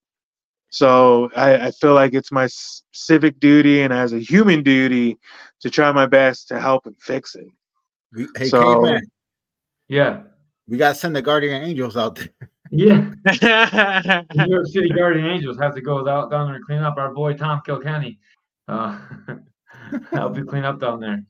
[0.71, 2.47] So I, I feel like it's my
[2.91, 5.19] civic duty and as a human duty
[5.60, 7.45] to try my best to help and fix it.
[8.36, 9.12] Hey, So- caveman,
[9.89, 10.23] Yeah.
[10.67, 12.30] we got to send the guardian angels out there.
[12.76, 13.10] Yeah.
[14.36, 17.14] New York City Guardian Angels have to go out down there and clean up our
[17.14, 18.20] boy Tom Kilkenny.
[18.68, 18.98] Uh
[20.12, 21.24] help you clean up down there.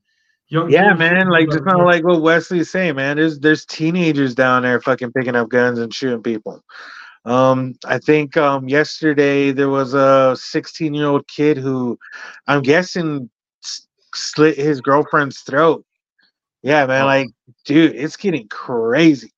[0.47, 1.29] Young yeah, man.
[1.29, 3.17] Like just kind of like what Wesley's saying, man.
[3.17, 6.63] There's there's teenagers down there fucking picking up guns and shooting people.
[7.25, 11.97] Um, I think um, yesterday there was a 16 year old kid who
[12.47, 13.29] I'm guessing
[14.13, 15.83] slit his girlfriend's throat.
[16.61, 17.05] Yeah, man, Oh.
[17.05, 17.27] like,
[17.65, 19.31] dude, it's getting crazy.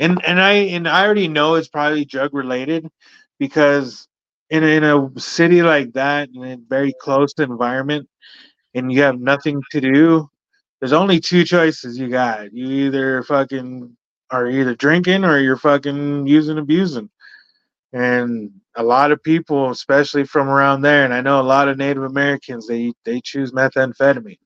[0.00, 2.88] And and I and I already know it's probably drug related
[3.38, 4.08] because
[4.48, 8.08] in a, in a city like that in a very close environment
[8.74, 10.28] and you have nothing to do,
[10.80, 12.52] there's only two choices you got.
[12.52, 13.94] You either fucking
[14.30, 17.10] are either drinking or you're fucking using abusing.
[17.92, 21.76] And a lot of people, especially from around there, and I know a lot of
[21.76, 24.38] Native Americans, they they choose methamphetamine.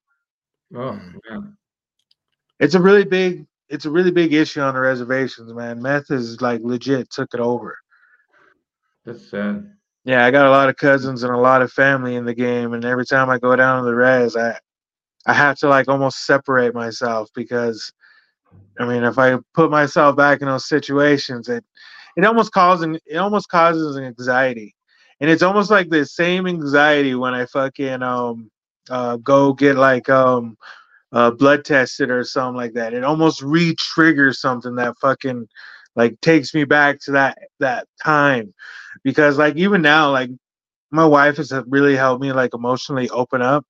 [0.74, 0.98] Oh,
[1.30, 1.40] yeah.
[2.58, 5.80] It's a really big it's a really big issue on the reservations, man.
[5.80, 7.76] Meth is like legit took it over.
[9.04, 9.70] That's sad.
[10.04, 12.74] Yeah, I got a lot of cousins and a lot of family in the game,
[12.74, 14.58] and every time I go down to the res, I
[15.26, 17.92] I have to like almost separate myself because
[18.78, 21.64] I mean, if I put myself back in those situations, it
[22.16, 24.74] it almost causes it almost causes an anxiety,
[25.20, 28.50] and it's almost like the same anxiety when I fucking um
[28.90, 30.56] uh go get like um
[31.14, 32.94] uh blood tested or something like that.
[32.94, 35.48] It almost re-triggers something that fucking
[35.96, 38.54] like takes me back to that that time
[39.04, 40.30] because like even now like
[40.92, 43.66] my wife has really helped me like emotionally open up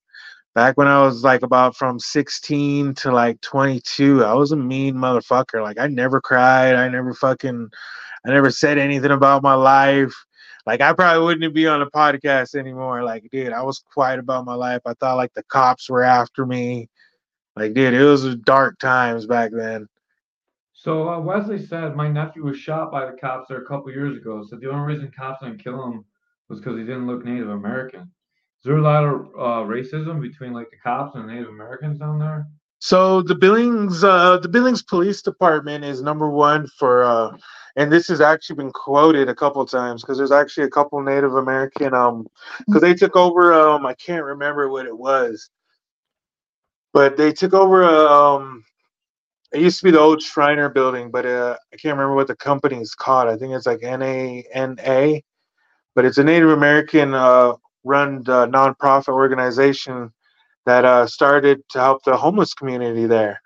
[0.54, 4.96] back when I was like about from 16 to like 22, I was a mean
[4.96, 5.62] motherfucker.
[5.62, 6.76] Like I never cried.
[6.76, 7.70] I never fucking,
[8.26, 10.14] I never said anything about my life.
[10.66, 13.04] Like I probably wouldn't be on a podcast anymore.
[13.04, 14.82] Like, dude, I was quiet about my life.
[14.86, 16.88] I thought like the cops were after me.
[17.56, 19.88] Like, dude, it was dark times back then.
[20.72, 24.16] So uh, Wesley said my nephew was shot by the cops there a couple years
[24.16, 24.44] ago.
[24.48, 26.04] So the only reason cops didn't kill him
[26.48, 28.02] was because he didn't look Native American.
[28.02, 32.18] Is there a lot of uh, racism between like the cops and Native Americans down
[32.18, 32.46] there?
[32.80, 37.36] So the Billings, uh, the Billings Police Department is number one for, uh,
[37.76, 41.36] and this has actually been quoted a couple times because there's actually a couple Native
[41.36, 42.26] American, um,
[42.66, 45.48] because they took over, um, I can't remember what it was,
[46.94, 48.64] but they took over, a, um,
[49.52, 52.36] it used to be the old Shriner building, but uh, I can't remember what the
[52.36, 53.28] company is called.
[53.28, 55.20] I think it's like NANA,
[55.94, 60.12] but it's a Native American uh, run uh, nonprofit organization
[60.66, 63.42] that uh, started to help the homeless community there.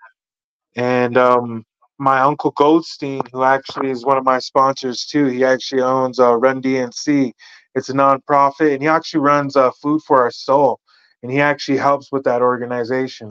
[0.75, 1.65] And um,
[1.97, 6.37] my uncle Goldstein, who actually is one of my sponsors too, he actually owns uh,
[6.37, 7.33] Run DNC.
[7.73, 10.79] It's a nonprofit, and he actually runs uh, Food for Our Soul,
[11.23, 13.29] and he actually helps with that organization.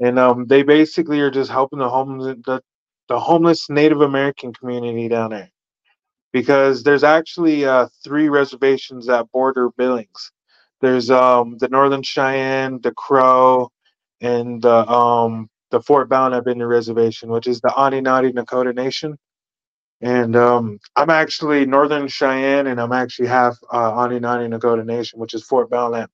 [0.00, 2.62] And um, they basically are just helping the homeless, the,
[3.08, 5.50] the homeless Native American community down there,
[6.32, 10.32] because there's actually uh, three reservations that border Billings
[10.82, 13.70] there's um the Northern Cheyenne, the Crow,
[14.22, 19.18] and the um the Fort Belknap Indian Reservation, which is the Aninadi Nakota Nation.
[20.02, 25.34] And um I'm actually Northern Cheyenne, and I'm actually half uh, Aninadi Nakota Nation, which
[25.34, 26.10] is Fort Belknap.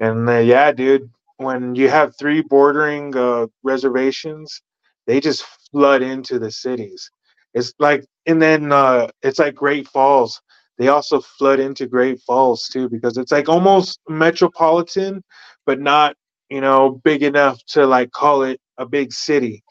[0.00, 4.62] And uh, yeah, dude, when you have three bordering uh, reservations,
[5.06, 7.10] they just flood into the cities.
[7.54, 10.40] It's like, and then uh, it's like Great Falls
[10.78, 15.22] they also flood into Great Falls too because it's like almost metropolitan,
[15.66, 16.16] but not
[16.50, 19.62] you know big enough to like call it a big city.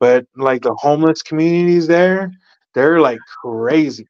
[0.00, 2.32] But like the homeless communities there,
[2.74, 4.08] they're like crazy.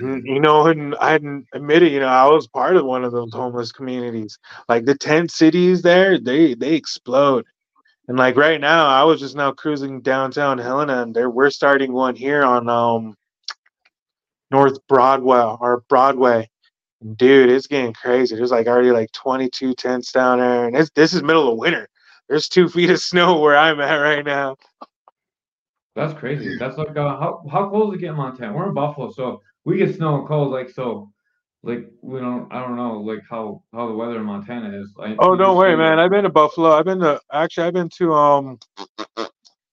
[0.00, 3.12] Mm, You know, and I hadn't admitted, you know, I was part of one of
[3.12, 4.38] those homeless communities.
[4.68, 7.46] Like the tent cities there, they they explode.
[8.08, 11.92] And like right now, I was just now cruising downtown Helena, and there we're starting
[11.92, 13.16] one here on um
[14.50, 16.48] North Broadway or Broadway.
[17.16, 18.36] Dude, it's getting crazy.
[18.36, 21.88] There's like already like 22 tents down there, and it's, this is middle of winter.
[22.28, 24.56] There's two feet of snow where I'm at right now.
[25.96, 26.56] That's crazy.
[26.58, 28.52] That's like uh, how how cold is it get in Montana?
[28.52, 30.52] We're in Buffalo, so we get snow and cold.
[30.52, 31.10] Like so,
[31.62, 32.50] like we don't.
[32.50, 34.94] I don't know like how how the weather in Montana is.
[34.98, 35.98] I, Oh, just worry, man.
[35.98, 36.70] I've been to Buffalo.
[36.70, 38.58] I've been to actually I've been to um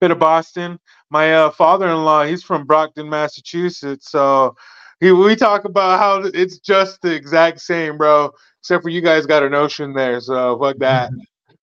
[0.02, 0.80] been to Boston.
[1.12, 4.10] My uh, father-in-law, he's from Brockton, Massachusetts.
[4.12, 4.56] So
[5.00, 8.32] he we talk about how it's just the exact same, bro.
[8.62, 11.12] Except for you guys got an ocean there, so fuck that.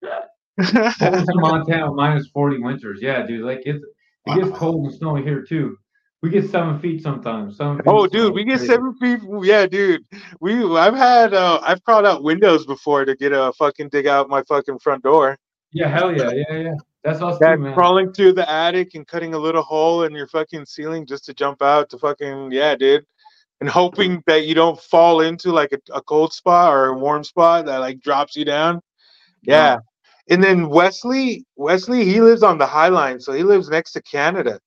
[0.60, 3.00] I was in Montana minus 40 winters.
[3.02, 3.44] Yeah, dude.
[3.44, 3.82] Like it's
[4.26, 5.76] it gets cold and snowy here too.
[6.22, 7.56] We get seven feet sometimes.
[7.56, 9.20] Seven feet Oh, dude, we get seven feet.
[9.42, 10.04] Yeah, dude.
[10.40, 14.28] We I've had uh I've crawled out windows before to get a fucking dig out
[14.28, 15.38] my fucking front door.
[15.72, 16.74] Yeah, hell yeah, yeah, yeah.
[17.04, 17.74] That's us Yeah, too, man.
[17.74, 21.32] crawling through the attic and cutting a little hole in your fucking ceiling just to
[21.34, 23.06] jump out to fucking yeah, dude.
[23.62, 27.24] And hoping that you don't fall into like a, a cold spot or a warm
[27.24, 28.80] spot that like drops you down.
[29.42, 29.78] Yeah.
[30.28, 34.02] And then Wesley, Wesley, he lives on the High Line, so he lives next to
[34.02, 34.60] Canada,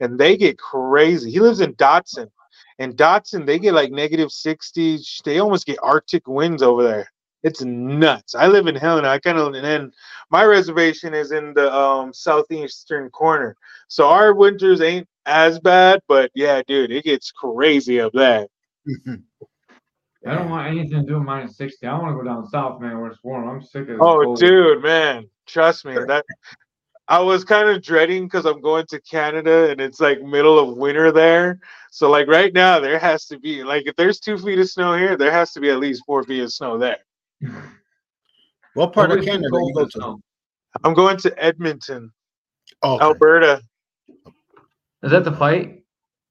[0.00, 1.30] and they get crazy.
[1.30, 2.30] He lives in Dodson,
[2.78, 4.98] And Dodson, they get like negative 60.
[5.24, 7.10] They almost get Arctic winds over there.
[7.42, 8.34] It's nuts.
[8.34, 9.08] I live in Helena.
[9.08, 9.92] I kind of, and then
[10.30, 13.56] my reservation is in the um, southeastern corner.
[13.88, 18.46] So our winters ain't as bad, but yeah, dude, it gets crazy up there.
[20.26, 21.86] I don't want anything to do with minus 60.
[21.86, 23.48] I want to go down south, man, where it's warm.
[23.48, 24.38] I'm sick of Oh, cold.
[24.40, 25.94] dude, man, trust me.
[25.94, 26.24] That
[27.08, 30.76] I was kind of dreading because I'm going to Canada and it's like middle of
[30.76, 31.60] winter there.
[31.92, 34.96] So like right now, there has to be like if there's two feet of snow
[34.96, 36.98] here, there has to be at least four feet of snow there.
[38.74, 40.20] What part of Canada you go to?
[40.84, 42.12] I'm going to Edmonton,
[42.82, 43.04] Oh, okay.
[43.06, 43.62] Alberta.
[45.02, 45.82] Is that the fight?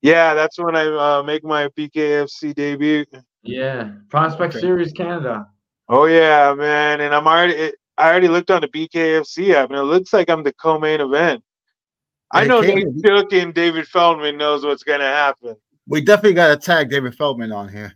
[0.04, 3.04] Yeah, that's when I uh, make my BKFC debut.
[3.42, 3.94] Yeah.
[4.10, 4.62] Prospect Okay.
[4.62, 5.48] Series Canada.
[5.90, 7.54] Oh yeah, man, and I'm already.
[7.54, 11.00] It, I already looked on the BKFC app, and it looks like I'm the co-main
[11.02, 11.44] event.
[12.32, 15.56] I know Caleb, Nate Shook and David Feldman knows what's gonna happen.
[15.88, 17.94] we definitely got to tag David Feldman on here.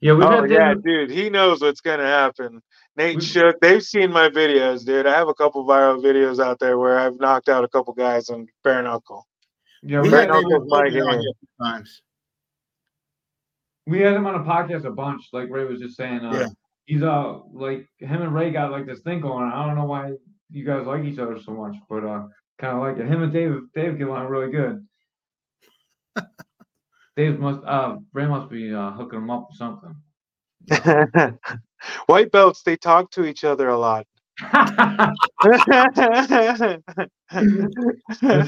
[0.00, 2.62] Yeah, we oh got yeah, David- dude, he knows what's gonna happen.
[2.96, 5.06] Nate We- Shook, they've seen my videos, dude.
[5.06, 8.30] I have a couple viral videos out there where I've knocked out a couple guys
[8.30, 9.26] on bare knuckle.
[9.82, 11.20] Yeah, We we Right had had, now, David Mike Feldman on here.
[11.20, 12.02] here a few times.
[13.86, 16.24] we had him on a podcast a bunch, like Ray was just saying.
[16.24, 16.46] Uh, Yeah.
[16.90, 19.44] He's uh like him and Ray got like this thing going.
[19.44, 19.52] on.
[19.52, 20.14] I don't know why
[20.50, 22.26] you guys like each other so much, but uh
[22.58, 23.06] kind of like it.
[23.06, 24.84] Him and Dave Dave get along really good.
[27.16, 29.94] Dave must uh Ray must be uh hooking him up or something.
[32.06, 34.04] White belts, they talk to each other a lot.
[34.52, 35.16] That's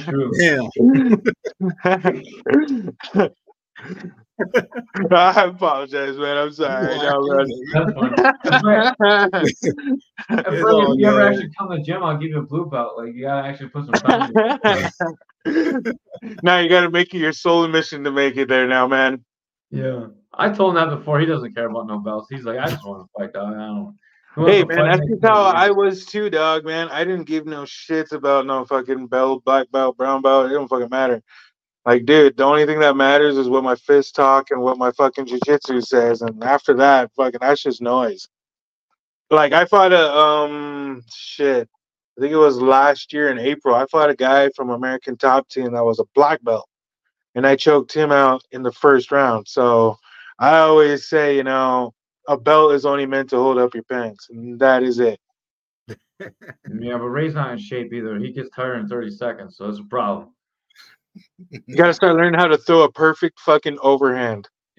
[0.03, 0.33] true.
[0.41, 0.67] Yeah.
[5.11, 6.37] I apologize, man.
[6.37, 6.97] I'm sorry.
[6.99, 7.47] No, man.
[8.45, 8.93] If Ray-
[10.31, 12.39] if It's Ray, all if you ever actually come to the gym, I'll give you
[12.39, 12.95] a blue belt.
[12.97, 14.33] Like you gotta actually put some time.
[15.45, 15.95] in.
[16.43, 19.25] now you got to make it your sole mission to make it there, now, man.
[19.71, 21.19] Yeah, I told him that before.
[21.21, 22.29] He doesn't care about no belts.
[22.31, 23.55] He's like, I just want to fight, dog.
[23.55, 23.99] I don't.
[24.35, 25.43] Hey, man, that's just how?
[25.43, 26.65] I was too, dog.
[26.65, 30.51] Man, I didn't give no shits about no fucking belt, black belt, brown belt.
[30.51, 31.23] It don't fucking matter.
[31.85, 34.93] Like, dude, the only thing that matters is what my fist talk and what my
[34.93, 38.29] fucking jujitsu says, and after that, fucking, that's just noise.
[39.31, 41.69] Like, I fought a um shit.
[42.17, 43.75] I think it was last year in April.
[43.75, 46.69] I fought a guy from American Top Team that was a black belt,
[47.35, 49.49] and I choked him out in the first round.
[49.49, 49.97] So
[50.39, 51.95] I always say, you know,
[52.29, 55.19] a belt is only meant to hold up your pants, and that is it.
[56.81, 58.17] Yeah, but Ray's not in shape either.
[58.19, 60.31] He gets tired in 30 seconds, so it's a problem.
[61.51, 64.49] You gotta start learning how to throw a perfect fucking overhand.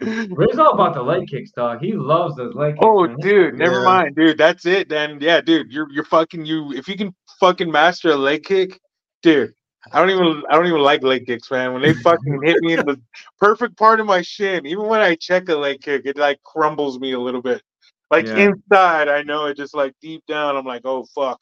[0.00, 1.80] Ray's all about the leg kicks, dog.
[1.80, 2.84] He loves those leg kicks.
[2.84, 3.16] oh, man.
[3.20, 3.84] dude, never Yeah.
[3.84, 4.36] mind, dude.
[4.38, 4.88] That's it.
[4.88, 6.72] Then, yeah, dude, you're you're fucking you.
[6.72, 8.80] If you can fucking master a leg kick,
[9.22, 9.54] dude.
[9.92, 11.72] I don't even I don't even like leg kicks, man.
[11.72, 13.00] When they fucking hit me in the
[13.38, 16.98] perfect part of my shin, even when I check a leg kick, it like crumbles
[16.98, 17.62] me a little bit.
[18.10, 18.48] Like Yeah.
[18.48, 21.38] inside, I know it just like deep down, I'm like, oh fuck.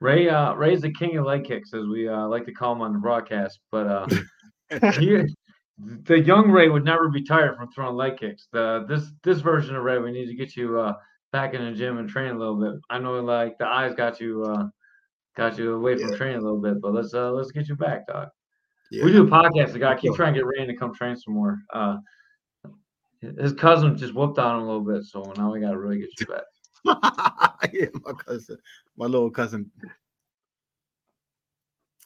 [0.00, 2.82] Ray, uh, Ray's the king of leg kicks, as we uh, like to call him
[2.82, 3.60] on the broadcast.
[3.70, 4.06] But uh,
[4.98, 5.22] he,
[5.78, 8.48] the young Ray would never be tired from throwing leg kicks.
[8.52, 10.94] The this this version of Ray, we need to get you uh,
[11.32, 12.80] back in the gym and train a little bit.
[12.90, 14.66] I know, like the eyes got you uh,
[15.36, 16.18] got you away from Yeah.
[16.18, 18.28] training a little bit, but let's uh, let's get you back, dog.
[18.90, 19.04] Yeah.
[19.04, 19.74] We do a podcast.
[19.74, 21.58] I got keep trying to get Ray to come train some more.
[21.72, 21.96] Uh,
[23.20, 25.98] his cousin just whooped on him a little bit, so now we got to really
[25.98, 26.42] get you back.
[27.72, 28.58] yeah, my cousin,
[28.96, 29.70] my little cousin.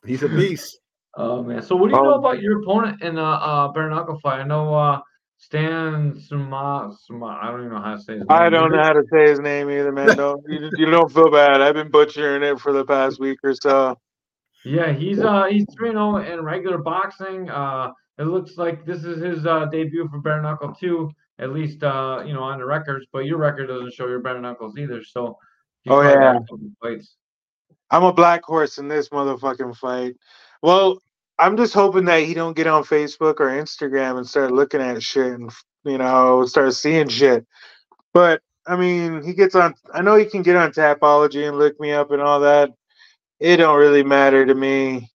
[0.07, 0.79] He's a beast.
[1.17, 1.63] Oh man!
[1.63, 4.41] So what do you know Um, about your opponent in the uh, bare knuckle fight?
[4.41, 5.01] I know uh,
[5.39, 7.39] Stan Suma, Suma.
[7.43, 8.27] I don't even know how to say his name.
[8.31, 10.17] I don't know how to say his name either, man.
[10.17, 11.61] Don't you, you don't feel bad.
[11.61, 13.99] I've been butchering it for the past week or so.
[14.65, 17.51] Yeah, he's uh he's three zero in regular boxing.
[17.51, 21.11] Uh, it looks like this is his uh, debut for bare knuckle too.
[21.41, 24.41] At least uh you know on the records, but your record doesn't show your bare
[24.41, 25.03] knuckles either.
[25.03, 25.39] So
[25.89, 26.37] Oh, yeah.
[26.37, 27.17] a couple fights.
[27.91, 30.15] I'm a black horse in this motherfucking fight.
[30.63, 31.01] Well,
[31.39, 35.03] I'm just hoping that he don't get on Facebook or Instagram and start looking at
[35.03, 35.51] shit and
[35.85, 37.47] you know start seeing shit.
[38.13, 39.75] But I mean, he gets on.
[39.93, 42.71] I know he can get on Tapology and look me up and all that.
[43.41, 45.11] It don't really matter to me.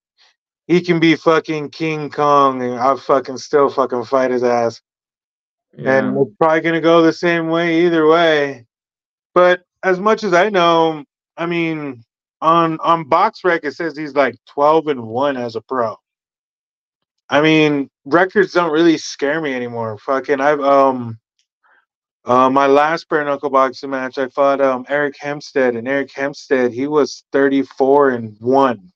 [0.67, 4.81] He can be fucking King Kong and I'll fucking still fucking fight his ass.
[5.77, 5.99] Yeah.
[5.99, 8.65] and it's probably going to go the same way either way.
[9.33, 11.03] But as much as I know,
[11.37, 12.03] I mean,
[12.41, 15.97] on on BoxRec it says he's like twelve and one as a pro.
[17.29, 19.97] I mean, records don't really scare me anymore.
[19.97, 21.19] Fucking, I've um,
[22.23, 26.71] uh, my last bare knuckle boxing match, I fought um Eric Hempstead, and Eric Hempstead
[26.71, 28.91] he was thirty four and one.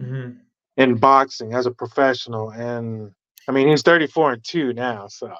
[0.00, 0.38] Mhm.
[0.76, 2.50] in boxing as a professional.
[2.50, 3.10] And
[3.48, 5.34] I mean, he's 34 and two now, so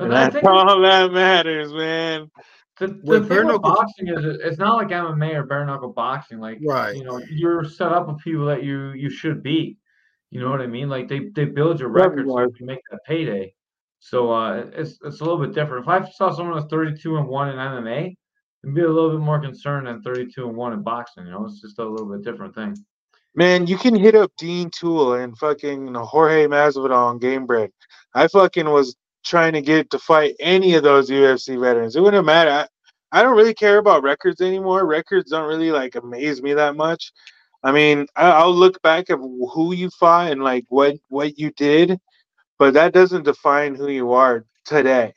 [0.00, 2.30] and that's think all that matters, man.
[2.78, 5.44] the, the With thing bare with knuckle- boxing is it- it's not like MMA or
[5.44, 6.38] bare knuckle boxing.
[6.38, 6.94] Like Right.
[6.96, 9.78] you know, you're set up with people that you you should beat.
[10.30, 10.88] You know what I mean?
[10.88, 13.54] Like they they build your Yeah, records so you make that payday.
[14.00, 15.84] So uh, it's it's a little bit different.
[15.84, 18.14] If I saw someone that's 32 and one in MMA,
[18.64, 21.24] I'd be a little bit more concerned than 32 and one in boxing.
[21.26, 22.76] You know, it's just a little bit different thing.
[23.34, 27.70] Man, you can hit up Dean Tool and fucking Jorge Masvidal on Gamebred.
[28.14, 31.96] I fucking was trying to get to fight any of those UFC veterans.
[31.96, 32.50] It wouldn't matter.
[32.50, 32.66] I,
[33.18, 34.86] I don't really care about records anymore.
[34.86, 37.12] Records don't really like amaze me that much.
[37.62, 41.50] I mean, I, I'll look back at who you fought and like what what you
[41.52, 41.98] did,
[42.58, 45.12] but that doesn't define who you are today.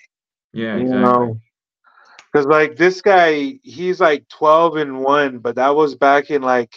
[0.53, 0.93] Yeah, you exactly.
[0.93, 1.37] know
[2.31, 6.73] because like this guy he's like 12 and 1 but that was back in like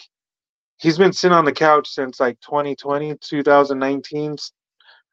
[0.79, 4.53] he's been sitting on the couch since like 2020 2019 s-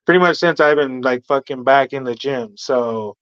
[0.06, 3.16] pretty much since i've been like fucking back in the gym so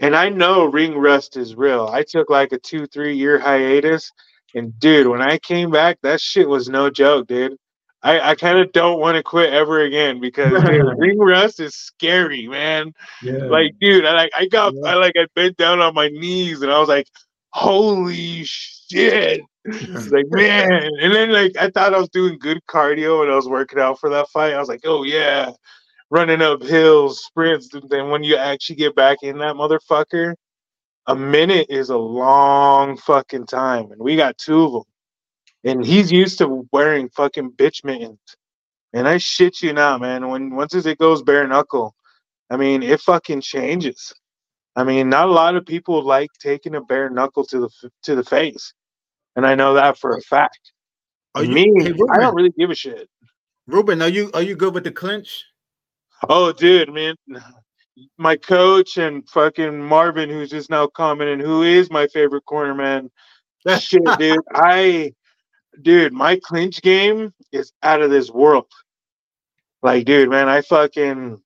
[0.00, 1.86] and i know ring rust is real.
[1.86, 4.10] I took like a two three year hiatus
[4.54, 7.56] and dude when i came back that shit was no joke dude.
[8.02, 11.74] I, I kind of don't want to quit ever again because dude, ring rust is
[11.74, 12.92] scary man.
[13.22, 13.44] Yeah.
[13.46, 14.90] like dude i like i got Yeah.
[14.90, 17.08] i like i bent down on my knees and i was like
[17.50, 20.90] holy shit it's like man.
[21.00, 23.98] And then like i thought i was doing good cardio and i was working out
[23.98, 24.54] for that fight.
[24.54, 25.50] I was like oh yeah.
[26.08, 30.34] Running up hills sprints then when you actually get back in that motherfucker
[31.08, 34.82] a minute is a long fucking time and we got two of them
[35.64, 38.18] and he's used to wearing fucking bitch mittens.
[38.92, 40.28] And i shit you not man.
[40.28, 41.96] When once it goes bare knuckle
[42.50, 44.14] I mean, it fucking changes.
[44.76, 48.14] I mean, not a lot of people like taking a bare knuckle to the to
[48.14, 48.72] the face,
[49.36, 50.72] and I know that for a fact.
[51.34, 53.08] Are you, Me, hey, I don't really give a shit.
[53.66, 55.44] Reuben, are you are you good with the clinch?
[56.28, 57.14] Oh, dude, man,
[58.16, 63.10] my coach and fucking Marvin, who's just now commenting, who is my favorite corner man.
[63.64, 64.40] That shit, dude.
[64.54, 65.12] I,
[65.82, 68.70] dude, my clinch game is out of this world.
[69.82, 71.40] Like, dude, man, I fucking.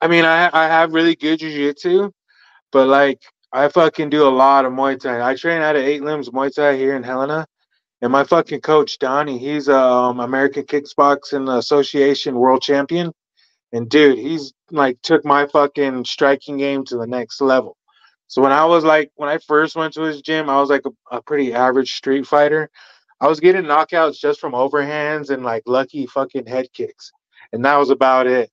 [0.00, 2.12] I mean, I I have really good jujitsu,
[2.72, 3.22] but like
[3.54, 5.22] I fucking do a lot of Muay Thai.
[5.22, 7.46] I train out of Eight Limbs Muay Thai here in Helena,
[8.02, 13.12] and my fucking coach Donnie, he's a um, American Kickboxing Association world champion,
[13.72, 17.76] and dude, he's like took my fucking striking game to the next level.
[18.26, 20.82] So when I was like, when I first went to his gym, I was like
[20.84, 22.68] a, a pretty average street fighter.
[23.20, 27.12] I was getting knockouts just from overhands and like lucky fucking head kicks,
[27.52, 28.50] and that was about it.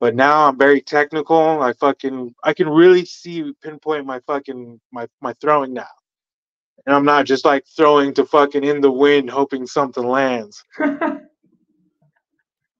[0.00, 1.62] But now I'm very technical.
[1.62, 5.86] I fucking I can really see pinpoint my fucking my my throwing now.
[6.86, 10.64] And I'm not just like throwing to fucking in the wind hoping something lands.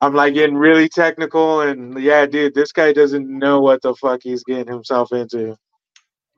[0.03, 4.21] I'm like getting really technical and yeah, dude, this guy doesn't know what the fuck
[4.23, 5.59] he's getting himself into.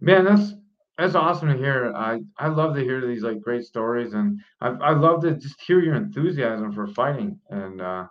[0.00, 0.54] Man, that's
[0.98, 1.92] that's awesome to hear.
[1.94, 5.60] I I love to hear these like great stories, and I I love to just
[5.60, 7.38] hear your enthusiasm for fighting.
[7.50, 8.06] And uh,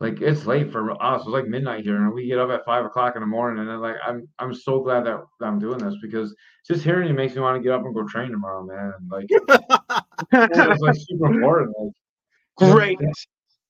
[0.00, 2.84] like it's late for us; it's like midnight here, and we get up at five
[2.84, 3.60] o'clock in the morning.
[3.60, 6.34] And then like I'm I'm so glad that, that I'm doing this because
[6.66, 8.92] just hearing you makes me want to get up and go train tomorrow, man.
[9.08, 9.26] Like
[10.32, 11.74] it's like super important.
[11.78, 12.98] Like, Great.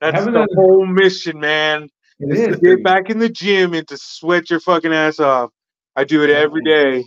[0.00, 1.88] That's Having the a- whole mission, man.
[2.20, 2.82] it is to get dude.
[2.84, 5.50] back in the gym and to sweat your fucking ass off.
[5.96, 7.04] I do it every day,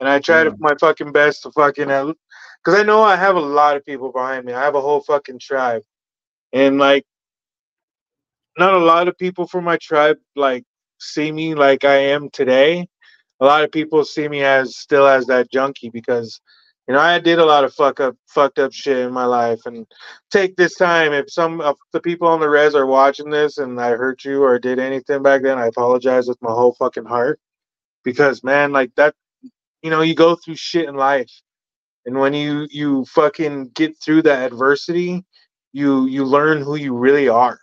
[0.00, 3.40] and I try to my fucking best to fucking because I know I have a
[3.40, 4.52] lot of people behind me.
[4.52, 5.82] I have a whole fucking tribe,
[6.52, 7.06] and like,
[8.58, 10.64] not a lot of people from my tribe like
[10.98, 12.88] see me like I am today.
[13.40, 16.40] A lot of people see me as still as that junkie because.
[16.86, 19.60] You know, I did a lot of fuck up, fucked up shit in my life,
[19.66, 19.86] and
[20.30, 21.12] take this time.
[21.12, 24.42] If some of the people on the res are watching this and I hurt you
[24.42, 27.38] or did anything back then, I apologize with my whole fucking heart.
[28.04, 29.14] Because man, like that,
[29.82, 31.30] you know, you go through shit in life,
[32.06, 35.26] and when you you fucking get through that adversity,
[35.74, 37.60] you you learn who you really are.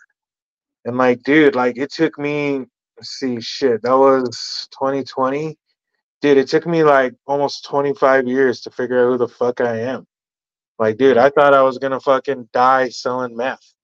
[0.86, 2.66] And like, dude, like it took me.
[3.02, 5.58] See, shit, that was 2020.
[6.22, 9.80] Dude, it took me like almost 25 years to figure out who the fuck I
[9.80, 10.06] am.
[10.78, 13.74] Like, dude, I thought I was gonna fucking die selling meth.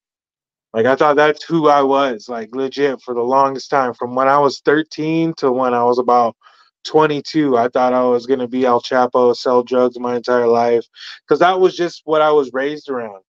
[0.73, 3.93] Like, I thought that's who I was, like, legit for the longest time.
[3.95, 6.37] From when I was 13 to when I was about
[6.85, 10.87] 22, I thought I was gonna be El Chapo, sell drugs my entire life,
[11.27, 13.23] because that was just what I was raised around.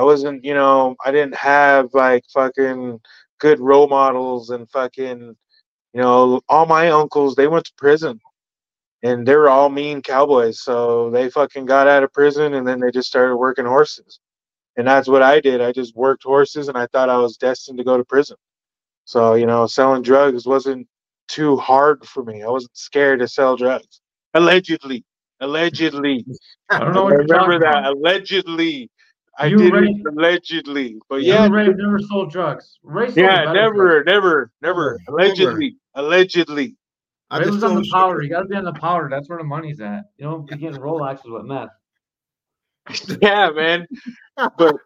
[0.00, 3.00] I wasn't, you know, I didn't have like fucking
[3.40, 5.36] good role models and fucking,
[5.94, 8.20] you know, all my uncles they went to prison
[9.04, 10.60] and they were all mean cowboys.
[10.62, 14.18] So they fucking got out of prison and then they just started working horses.
[14.76, 15.60] and that's what I did.
[15.60, 18.36] I just worked horses, and I thought I was destined to go to prison.
[19.06, 20.88] So you know, selling drugs wasn't
[21.28, 22.42] too hard for me.
[22.42, 24.00] I wasn't scared to sell drugs.
[24.34, 25.04] Allegedly,
[25.40, 26.26] allegedly.
[26.70, 27.86] I don't know I remember that about.
[27.86, 28.90] allegedly.
[29.38, 32.78] I You did Ray- it allegedly, but You yeah, and Ray never sold drugs.
[32.82, 34.06] Ray sold yeah, never, drugs.
[34.06, 35.00] never, never.
[35.24, 35.62] Never.
[35.62, 36.76] Allegedly, allegedly.
[37.30, 38.14] I Ray just was on the power.
[38.14, 38.22] powder.
[38.22, 39.08] You got to be on the power.
[39.10, 40.04] That's where the money's at.
[40.18, 41.70] You don't be getting Rolexes with meth.
[43.22, 43.86] yeah, man.
[44.58, 44.76] But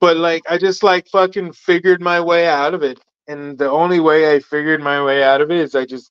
[0.00, 3.00] but like I just like fucking figured my way out of it.
[3.28, 6.10] And the only way I figured my way out of it is I just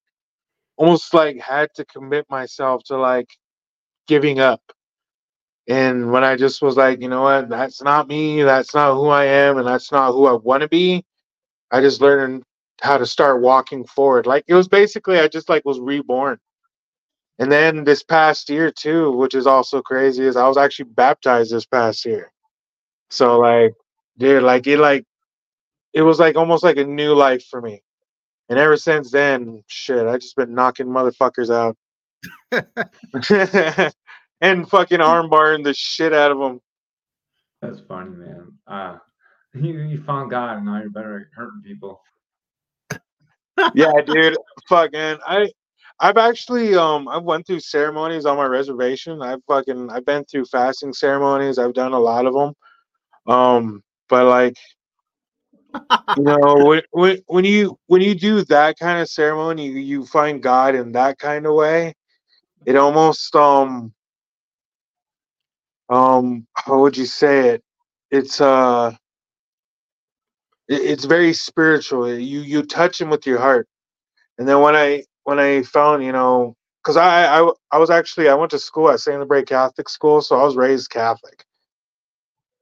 [0.78, 3.30] almost like had to commit myself to like
[4.08, 4.62] giving up.
[5.68, 9.08] And when I just was like, you know what, that's not me, that's not who
[9.08, 11.06] I am, and that's not who I want to be,
[11.72, 12.44] I just learned
[12.82, 14.28] how to start walking forward.
[14.28, 16.38] Like it was basically I just like was reborn.
[17.40, 21.52] And then this past year too, which is also crazy, is I was actually baptized
[21.52, 22.32] this past year.
[23.10, 23.74] So like,
[24.18, 25.06] dude, like it like
[25.94, 27.82] it was like almost like a new life for me.
[28.50, 31.78] And ever since then, shit, I just been knocking motherfuckers out.
[34.44, 36.60] and fucking armbarring the shit out of them.
[37.62, 38.52] That's funny, man.
[38.68, 38.98] Uh,
[39.56, 42.02] you, you found God, and now you're better at hurting people.
[43.74, 44.38] yeah, dude.
[44.68, 45.50] Fucking I
[46.00, 49.22] I've actually um I went through ceremonies on my reservation.
[49.22, 51.58] I've fucking I've been through fasting ceremonies.
[51.58, 52.54] I've done a lot of them.
[53.28, 54.56] Um but like
[56.18, 60.06] you know when, when when you when you do that kind of ceremony you, you
[60.06, 61.94] find God in that kind of way.
[62.66, 63.94] It almost um
[65.90, 67.64] um how would you say it?
[68.12, 68.92] It's uh
[70.70, 72.10] it- it's very spiritual.
[72.14, 73.68] You you touch him with your heart.
[74.40, 78.30] And then when I when I found, you know, because I, I I was actually
[78.30, 81.46] I went to school at Saint Labre Catholic School, so I was raised Catholic.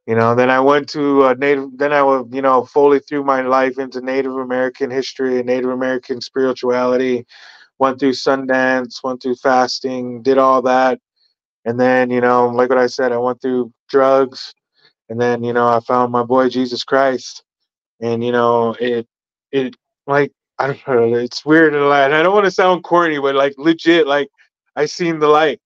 [0.08, 1.78] You know, then I went to uh, Native.
[1.78, 5.72] Then I was, you know, fully through my life into Native American history and Native
[5.72, 7.26] American spirituality.
[7.80, 11.00] Went through Sundance, went through fasting, did all that,
[11.66, 14.54] and then you know, like what I said, I went through drugs,
[15.10, 17.44] and then you know, I found my boy Jesus Christ,
[18.02, 19.08] and you know, it
[19.52, 19.76] it
[20.08, 23.36] like I don't know, it's weird and I I don't want to sound corny, but
[23.36, 24.30] like legit, like
[24.76, 25.60] I seen the light.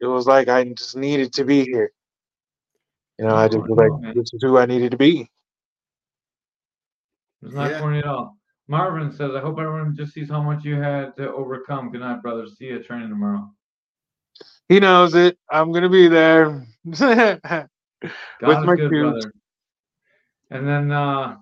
[0.00, 1.90] It was like I just needed to be here.
[3.18, 5.28] You know, I just was like, this is who I needed to be.
[7.42, 7.80] It's not Yeah.
[7.80, 8.36] corny at all.
[8.68, 11.90] Marvin says, I hope everyone just sees how much you had to overcome.
[11.90, 12.46] Good night, brother.
[12.46, 13.50] See you at training tomorrow.
[14.68, 15.38] He knows it.
[15.50, 16.66] I'm gonna be there.
[16.84, 19.32] With my good, brother.
[20.50, 21.36] And then uh,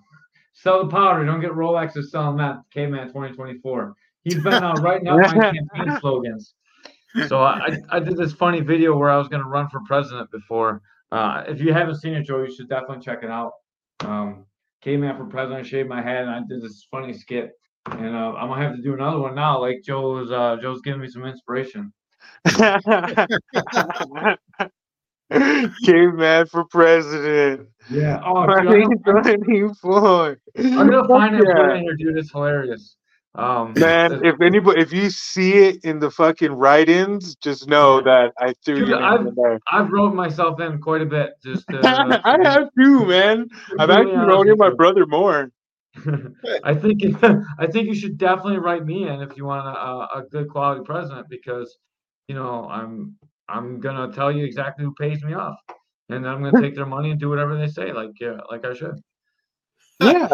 [0.53, 1.25] sell the powder.
[1.25, 2.57] Don't get Rolex Rolexes selling that.
[2.73, 3.93] K-Man 2024.
[4.23, 6.53] He's been uh, writing up my campaign slogans.
[7.27, 10.29] So I, I did this funny video where I was going to run for president
[10.31, 10.81] before.
[11.11, 13.53] Uh, if you haven't seen it, Joe, you should definitely check it out.
[14.01, 14.45] Um,
[14.81, 17.51] K-Man for president, shaved my head, and I did this funny skit.
[17.91, 19.61] And uh, I'm gonna have to do another one now.
[19.61, 21.93] Like Joe is, uh, Joe's giving me some inspiration.
[25.85, 27.67] Caveman for president.
[27.89, 28.21] Yeah.
[28.25, 30.39] Oh, dude, I'm, 2024.
[30.57, 31.77] I'm gonna find put Yeah.
[31.77, 32.17] here, dude.
[32.17, 32.95] It's hilarious.
[33.35, 38.03] Um, Man, if anybody, if you see it in the fucking write-ins, just know Yeah.
[38.05, 38.95] that I threw dude, you.
[38.95, 39.27] I've.
[39.71, 41.33] I've wrote myself in quite a bit.
[41.43, 41.81] Just uh,
[42.23, 43.47] I have too, man.
[43.77, 45.51] I've actually wrote in my brother more.
[46.63, 47.03] I think
[47.59, 50.81] I think you should definitely write me in if you want a, a good quality
[50.83, 51.77] president because
[52.27, 53.17] you know I'm
[53.49, 55.57] I'm gonna tell you exactly who pays me off,
[56.09, 58.73] and I'm gonna take their money and do whatever they say, like yeah, like I
[58.73, 58.99] should.
[59.99, 60.27] Yeah,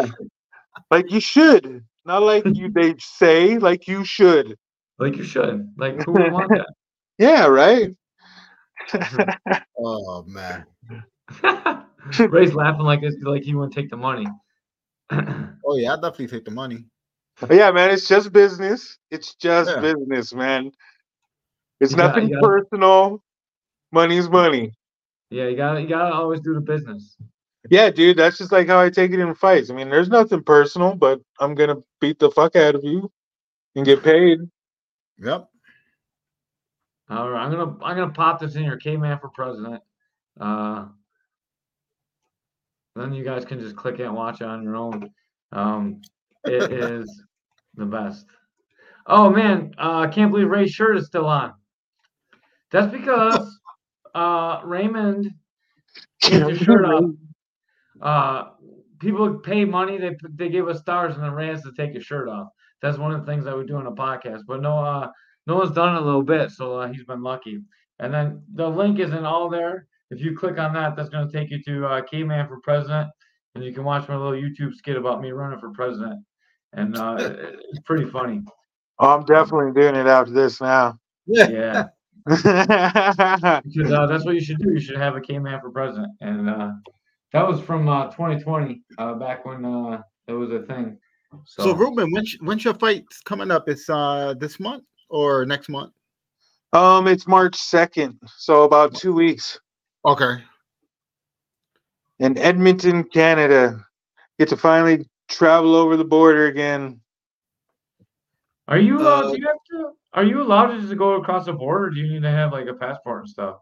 [0.90, 4.56] like you should, not like you they say, like you should.
[4.98, 5.68] Like you should.
[5.76, 6.66] Like who would want that?
[7.18, 7.94] Yeah, right.
[9.78, 10.64] Oh man.
[11.42, 11.86] that?
[12.30, 14.26] Ray's laughing like this, like he wouldn't take the money.
[15.66, 16.84] Oh yeah, I definitely take the money.
[17.50, 17.90] yeah, man.
[17.90, 18.98] It's just business.
[19.10, 19.80] It's just Yeah.
[19.80, 20.70] business, man.
[21.80, 23.22] It's You got- nothing you got- personal.
[23.92, 24.72] Money's money.
[25.30, 27.16] yeah, you gotta you gotta always do the business.
[27.70, 28.16] Yeah, dude.
[28.18, 29.70] That's just like how I take it in fights.
[29.70, 33.10] I mean, there's nothing personal, but I'm gonna beat the fuck out of you
[33.76, 34.40] and get paid.
[35.18, 35.48] Yep.
[37.10, 39.82] All right, I'm gonna I'm gonna pop this in your K-Man for president.
[40.40, 40.86] Uh,
[42.96, 45.10] then you guys can just click it and watch it on your own.
[45.52, 46.00] Um,
[46.44, 47.22] it is
[47.76, 48.26] the best.
[49.06, 51.52] Oh man, uh, I can't believe Ray's shirt is still on.
[52.74, 53.58] That's because
[54.14, 55.30] uh, Raymond
[56.22, 57.10] Take your shirt off.
[58.02, 58.42] uh
[58.98, 62.04] people pay money they they give us stars and then Ray has to take his
[62.04, 62.48] shirt off
[62.82, 65.08] that's one of the things I would do on a podcast but no uh
[65.46, 67.60] no one's done it a little bit so uh, he's been lucky
[68.00, 71.32] and then the link isn't all there if you click on that, that's going to
[71.32, 73.08] take you to uh, Caveman for President,
[73.54, 76.24] and you can watch my little YouTube skit about me running for president,
[76.72, 78.42] and uh, it's pretty funny.
[79.00, 80.98] Oh, I'm definitely doing it after this now.
[81.26, 81.84] Yeah, yeah,
[82.26, 84.72] because uh, that's what you should do.
[84.72, 86.72] You should have a K man for president, and uh,
[87.34, 90.96] that was from uh, 2020, uh, back when uh, it was a thing.
[91.44, 93.68] So, Reuben, when's when's your fight coming up?
[93.68, 95.92] It's uh this month or next month?
[96.72, 99.58] Um, it's March second, so about two weeks
[100.04, 100.42] Okay.
[102.20, 103.84] in Edmonton, Canada.
[104.38, 107.00] Get to finally travel over the border again.
[108.68, 109.26] Are you allowed?
[109.26, 109.90] Uh, do you have to?
[110.14, 111.86] Are you allowed to just go across the border?
[111.86, 113.56] Or do you need to have like a passport and stuff?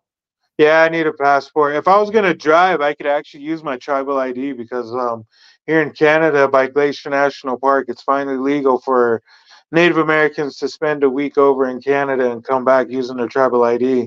[0.58, 1.74] Yeah, I need a passport.
[1.74, 5.26] If I was gonna drive, I could actually use my tribal ID because um
[5.66, 9.22] here in Canada by Glacier National Park, it's finally legal for
[9.72, 13.64] Native Americans to spend a week over in Canada and come back using their tribal
[13.64, 14.00] ID.
[14.00, 14.06] yeah,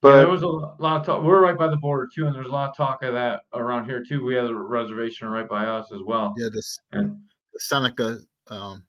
[0.00, 1.22] But there was a lot of talk.
[1.22, 3.86] We're right by the border too, and there's a lot of talk of that around
[3.86, 4.24] here too.
[4.24, 6.34] We have a reservation right by us as well.
[6.38, 7.18] Yeah, this And
[7.52, 8.20] the Seneca.
[8.48, 8.84] Um,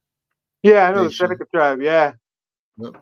[0.65, 1.27] yeah, I know the Nation.
[1.27, 1.81] Seneca tribe.
[1.81, 2.13] Yeah,
[2.77, 2.93] yep.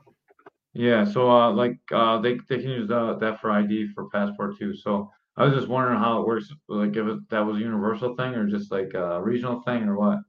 [0.74, 4.58] yeah, so uh, like uh, they they can use uh, that for ID for passport
[4.60, 4.76] too.
[4.76, 6.52] So I was just wondering how it works.
[6.68, 9.98] Like if it, that was a universal thing or just like a regional thing or
[9.98, 10.20] what?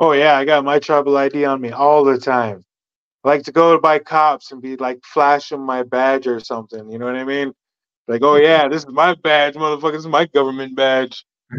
[0.00, 2.64] Oh yeah, I got my tribal ID on me all the time.
[3.24, 6.90] I like to go by cops and be like flashing my badge or something.
[6.90, 7.52] You know what I mean?
[8.08, 9.92] Like, oh yeah, this is my badge, motherfucker.
[9.92, 11.24] This is my government badge.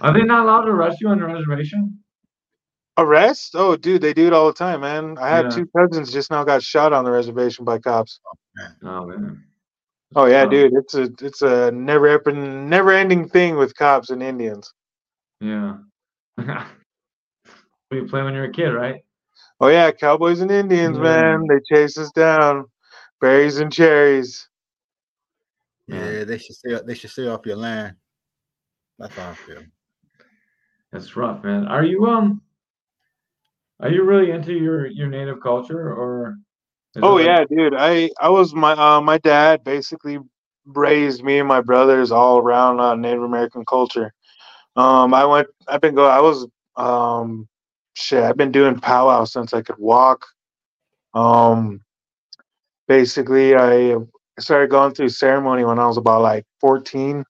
[0.00, 2.01] Are they not allowed to arrest you on the reservation?
[2.98, 3.54] Arrest?
[3.54, 5.16] Oh, dude, they do it all the time, man.
[5.18, 5.50] I have Yeah.
[5.50, 8.20] two cousins just now got shot on the reservation by cops.
[8.84, 9.44] Oh man.
[10.14, 10.50] Oh yeah, Wow.
[10.50, 14.72] dude, it's a it's a never ending never ending thing with cops and Indians.
[15.40, 15.78] Yeah.
[16.38, 19.02] you play when you're a kid, right?
[19.60, 21.02] Oh yeah, cowboys and Indians, Yeah.
[21.02, 21.46] man.
[21.48, 22.66] They chase us down.
[23.20, 24.48] Berries and cherries.
[25.86, 26.78] Yeah, they should stay.
[26.84, 27.96] They should stay off your land.
[28.98, 29.62] That's how I feel.
[30.92, 31.66] That's rough, man.
[31.68, 32.42] Are you um
[33.82, 36.36] are you really into your your native culture or
[37.00, 37.74] Oh like- yeah, dude.
[37.76, 40.18] I I was my uh, my dad basically
[40.66, 44.12] raised me and my brothers all around uh, Native American culture.
[44.76, 45.48] Um, I went.
[45.68, 46.10] I've been going.
[46.10, 47.48] I was um,
[47.94, 48.22] shit.
[48.22, 50.26] I've been doing powwow since I could walk.
[51.14, 51.80] Um,
[52.88, 53.96] basically, I
[54.38, 57.24] started going through ceremony when I was about like fourteen,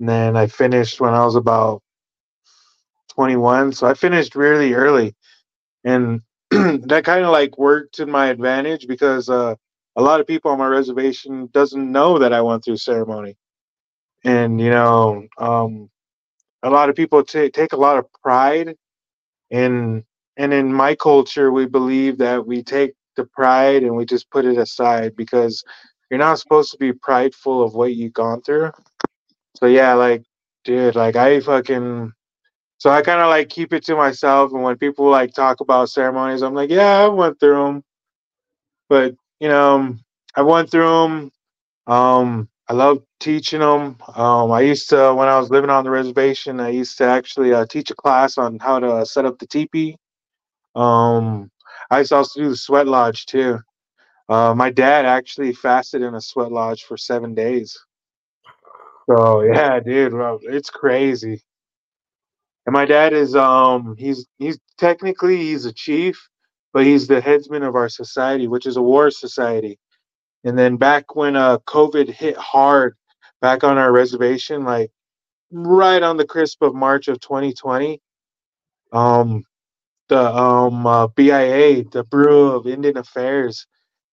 [0.00, 1.82] and then I finished when I was about
[3.10, 3.72] twenty-one.
[3.72, 5.14] So I finished really early,
[5.88, 6.22] and
[6.88, 9.54] that kind of like worked to my advantage because uh,
[9.96, 13.36] a lot of people on my reservation doesn't know that I went through ceremony,
[14.24, 15.90] and you know, um,
[16.62, 18.76] a lot of people ta take a lot of pride
[19.50, 20.04] in
[20.36, 24.44] and in my culture we believe that we take the pride and we just put
[24.44, 25.64] it aside because
[26.10, 28.70] you're not supposed to be prideful of what you've gone through.
[29.56, 30.22] So yeah, like
[30.64, 32.12] dude, like I fucking
[32.78, 35.90] so I kind of like keep it to myself, and when people like talk about
[35.90, 37.84] ceremonies, I'm like, yeah, I went through them,
[38.88, 39.96] but you know,
[40.34, 41.32] I went through them.
[41.86, 43.96] Um, I love teaching them.
[44.14, 47.52] Um, I used to when I was living on the reservation, I used to actually
[47.52, 49.96] uh, teach a class on how to set up the teepee.
[50.74, 51.50] Um,
[51.90, 53.58] I used to also do the sweat lodge too.
[54.28, 57.76] Uh, my dad actually fasted in a sweat lodge for seven days.
[59.08, 60.12] So yeah, dude,
[60.42, 61.42] it's crazy.
[62.68, 66.28] And my dad is um he's he's technically he's a chief,
[66.74, 69.78] but he's the headsman of our society, which is a war society.
[70.44, 72.94] And then back when uh COVID hit hard
[73.40, 74.90] back on our reservation, like
[75.50, 78.02] right on the crisp of March of 2020,
[78.92, 79.44] um
[80.10, 83.66] the um uh, BIA, the Bureau of Indian Affairs,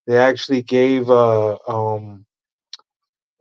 [0.08, 2.26] they actually gave uh um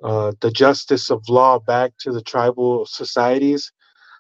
[0.03, 3.71] uh the justice of law back to the tribal societies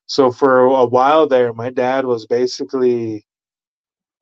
[0.07, 3.27] so for a while there my dad was basically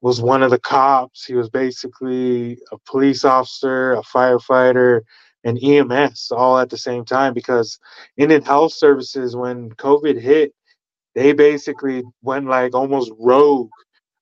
[0.03, 1.25] was one of the cops.
[1.25, 5.03] He was basically a police officer a firefighter
[5.45, 7.79] and ems all at the same time because
[8.17, 10.53] indian health services when covid hit
[11.15, 13.71] they basically went like almost rogue.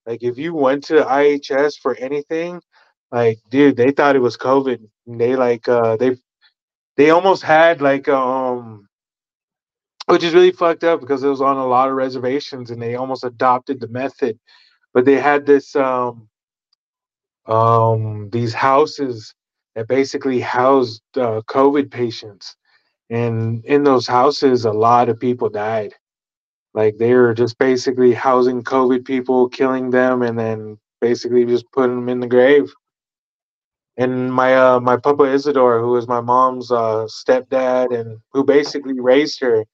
[0.07, 2.61] Like if you went to ihs for anything
[3.13, 4.81] like dude they thought it was covid.
[5.07, 6.17] They like uh they
[6.97, 8.89] they almost had like um
[10.11, 12.97] which is really fucked up because it was on a lot of reservations and they
[12.97, 14.39] almost adopted the method
[14.93, 16.29] but they had this um
[17.47, 19.35] um these houses
[19.75, 22.57] that basically housed uh, covid patients.
[23.09, 25.95] And in those houses a lot of people died.
[26.75, 31.97] Like they were just basically housing covid people killing them and then basically just putting
[31.97, 32.73] them in the grave.
[33.97, 38.99] And my uh, my papa Isidore, who was my mom's uh, stepdad and who basically
[38.99, 39.65] raised her,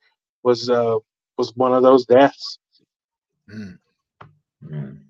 [0.46, 0.96] was uh,
[1.36, 2.58] was one of those deaths.
[3.52, 3.78] Mm.
[4.62, 5.00] Man,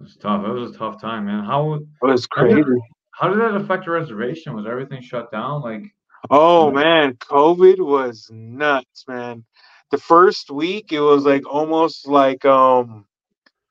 [0.00, 0.44] it's tough.
[0.44, 1.44] It was a tough time, man.
[1.44, 2.80] How It was How did- crazy.
[3.12, 4.54] how did that affect the reservation?
[4.54, 5.60] Was everything shut down?
[5.60, 5.84] Like,
[6.30, 9.44] Oh man, COVID was nuts, man.
[9.90, 13.04] The first week it was like almost like um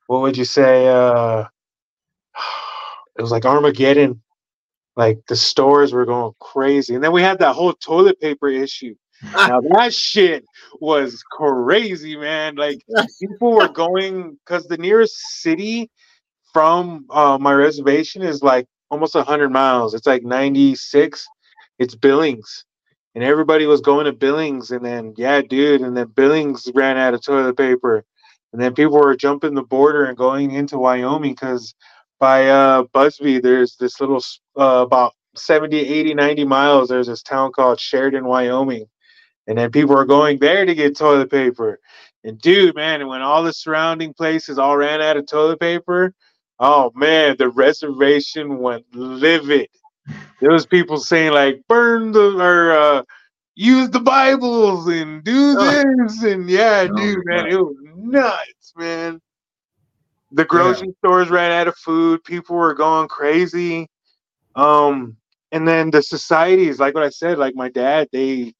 [0.06, 0.86] what would you say?
[0.88, 1.44] Uh
[3.18, 4.22] it was like Armageddon.
[4.94, 6.94] Like the stores were going crazy.
[6.94, 8.94] And then we had that whole toilet paper issue.
[9.32, 10.44] Now that shit
[10.80, 12.56] was crazy, man.
[12.56, 12.82] Like
[13.20, 15.90] people were going because the nearest city
[16.52, 19.94] from uh, my reservation is like almost 100 miles.
[19.94, 21.26] It's like 96.
[21.78, 22.64] It's Billings.
[23.14, 24.70] And everybody was going to Billings.
[24.70, 25.82] And then, yeah, dude.
[25.82, 28.04] And then Billings ran out of toilet paper.
[28.52, 31.74] And then people were jumping the border and going into Wyoming because
[32.20, 34.22] by uh, Busby, there's this little,
[34.58, 38.86] uh, about 70, 80, 90 miles, there's this town called Sheridan, Wyoming.
[39.46, 41.80] And then people are going there to get toilet paper.
[42.24, 46.14] And dude, man, when all the surrounding places all ran out of toilet paper,
[46.60, 49.68] oh man, the reservation went livid.
[50.40, 53.02] There was people saying like, burn the or uh,
[53.54, 55.82] use the Bibles and do Oh.
[56.06, 59.20] this and yeah, Oh, dude, man, it was nuts, man.
[60.32, 62.24] The grocery stores ran out of food.
[62.24, 63.88] People were going crazy.
[64.54, 65.16] Um,
[65.50, 68.54] and then the societies, like what I said, like my dad, they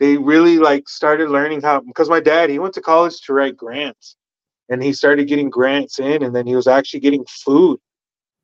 [0.00, 3.56] they really like started learning how because my dad he went to college to write
[3.56, 4.16] grants
[4.68, 7.78] and he started getting grants in and then he was actually getting food.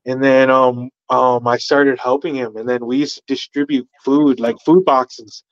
[0.05, 4.39] And then um um I started helping him and then we used to distribute food
[4.39, 5.43] like food boxes.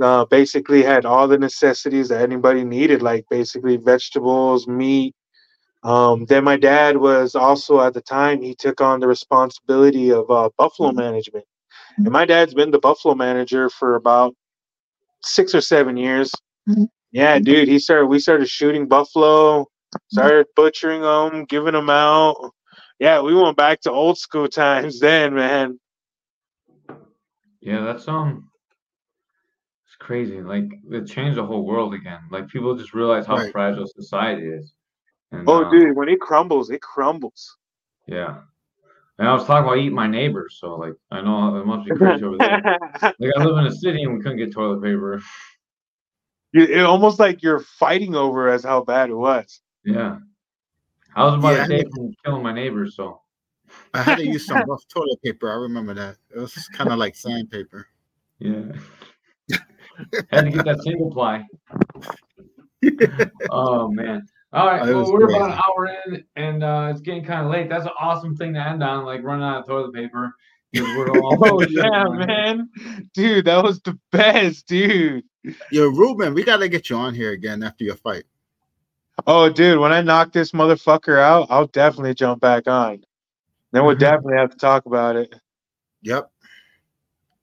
[0.00, 5.14] Uh basically had all the necessities that anybody needed like basically vegetables meat.
[5.82, 10.30] Um then my dad was also at the time he took on the responsibility of
[10.30, 11.44] uh, buffalo management.
[11.98, 14.34] And my dad's been the buffalo manager for about
[15.24, 16.32] six or seven years.
[17.12, 18.06] Yeah, dude, he started.
[18.06, 19.66] We started shooting buffalo,
[20.10, 22.36] started butchering them, giving them out.
[22.98, 25.78] Yeah, we went back to old school times then, man.
[27.60, 28.48] yeah, that's um,
[29.86, 30.40] it's crazy.
[30.42, 32.20] Like, it changed the whole world again.
[32.30, 33.52] Like, people just realize how Right.
[33.52, 34.72] fragile society is.
[35.32, 37.56] And, Oh, uh, dude, when it crumbles, it crumbles.
[38.06, 38.42] Yeah.
[39.18, 41.94] And I was talking about eating my neighbors, so like I know it must be
[41.94, 42.62] crazy over there.
[43.02, 45.22] Like I live in a city and we couldn't get toilet paper.
[46.52, 49.60] You- it almost like you're fighting over as how bad it was.
[49.84, 50.18] Yeah.
[51.14, 53.20] I was about Yeah, to say from killing my neighbors, so
[53.92, 55.48] I had to use some rough toilet paper.
[55.50, 56.16] I remember that.
[56.34, 57.86] It was kind of like sandpaper.
[58.40, 58.72] yeah.
[60.32, 61.44] Had to get that single ply.
[63.50, 64.26] oh man.
[64.54, 67.50] All right, Oh, well, we're about an hour in and uh, it's getting kind of
[67.50, 67.68] late.
[67.68, 70.32] That's an awesome thing to end on, like running out of toilet paper.
[70.76, 72.68] all- Oh yeah, man,
[73.14, 75.24] dude, that was the best, dude.
[75.70, 78.24] Yo, Reuben, we got to get you on here again after your fight.
[79.26, 83.04] Oh, dude, when I knock this motherfucker out, I'll definitely jump back on.
[83.72, 84.00] Then we'll Mhm.
[84.00, 85.34] definitely have to talk about it.
[86.02, 86.30] Yep.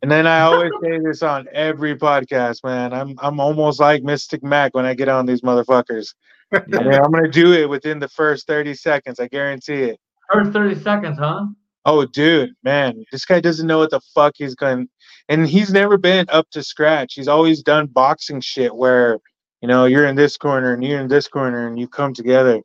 [0.01, 2.91] And then I always say this on every podcast, man.
[2.93, 6.15] I'm I'm almost like Mystic Mac when I get on these motherfuckers.
[6.51, 7.01] Yeah.
[7.03, 9.19] I'm gonna do it within the first 30 seconds.
[9.19, 9.99] I guarantee it.
[10.31, 11.45] First 30 seconds, huh?
[11.85, 14.87] Oh, dude, man, this guy doesn't know what the fuck he's going.
[15.29, 17.13] And he's never been up to scratch.
[17.15, 19.17] He's always done boxing shit where,
[19.61, 22.61] you know, you're in this corner and you're in this corner and you come together.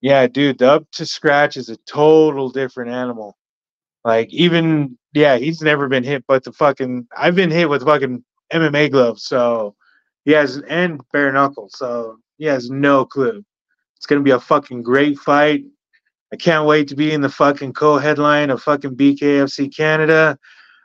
[0.00, 3.36] Yeah, dude, the up to scratch is a total different animal.
[4.04, 8.22] Like even yeah, he's never been hit, but the fucking I've been hit with fucking
[8.52, 9.74] MMA gloves, so
[10.24, 13.44] he has and bare knuckles, so he has no clue.
[13.96, 15.64] It's gonna be a fucking great fight.
[16.32, 20.38] I can't wait to be in the fucking co-headline of fucking BKFC Canada.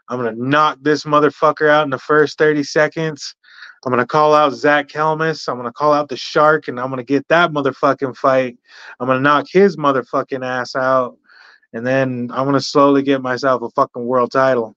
[0.07, 3.35] I'm gonna knock this motherfucker out in the first 30 seconds.
[3.85, 5.47] I'm gonna call out Zach Kelmis.
[5.47, 8.57] I'm gonna call out the Shark, and I'm gonna get that motherfucking fight.
[8.99, 11.17] I'm gonna knock his motherfucking ass out,
[11.73, 14.75] and then I'm gonna slowly get myself a fucking world title.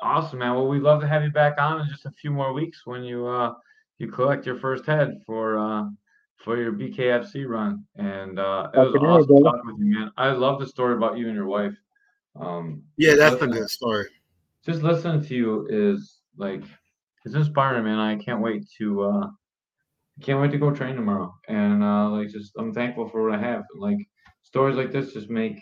[0.00, 0.54] Awesome, man.
[0.54, 3.04] Well, we'd love to have you back on in just a few more weeks when
[3.04, 3.54] you uh
[4.00, 5.84] you collect your first head for uh
[6.44, 7.84] for your BKFC run.
[7.96, 9.44] And uh it was Fucking awesome brother.
[9.44, 10.10] talking with you, man.
[10.16, 11.74] I love the story about you and your wife.
[12.40, 14.06] Um Yeah, that's a good story.
[14.66, 16.62] just listening to you is like
[17.24, 17.98] it's inspiring, man.
[17.98, 19.26] I can't wait to uh
[20.22, 21.34] can't wait to go train tomorrow.
[21.48, 23.62] And uh like just I'm thankful for what I have.
[23.76, 23.98] Like
[24.42, 25.56] stories like this just make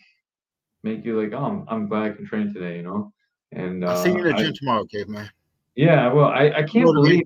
[0.84, 3.12] make you like, oh, I'm, I'm glad I can train today, you know?
[3.50, 5.28] And uh I'll see you in the I- gym tomorrow, caveman.
[5.74, 7.22] yeah, well, I, I can't Motivate- believe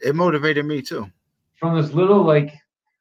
[0.00, 1.10] It motivated me too.
[1.58, 2.52] from this little like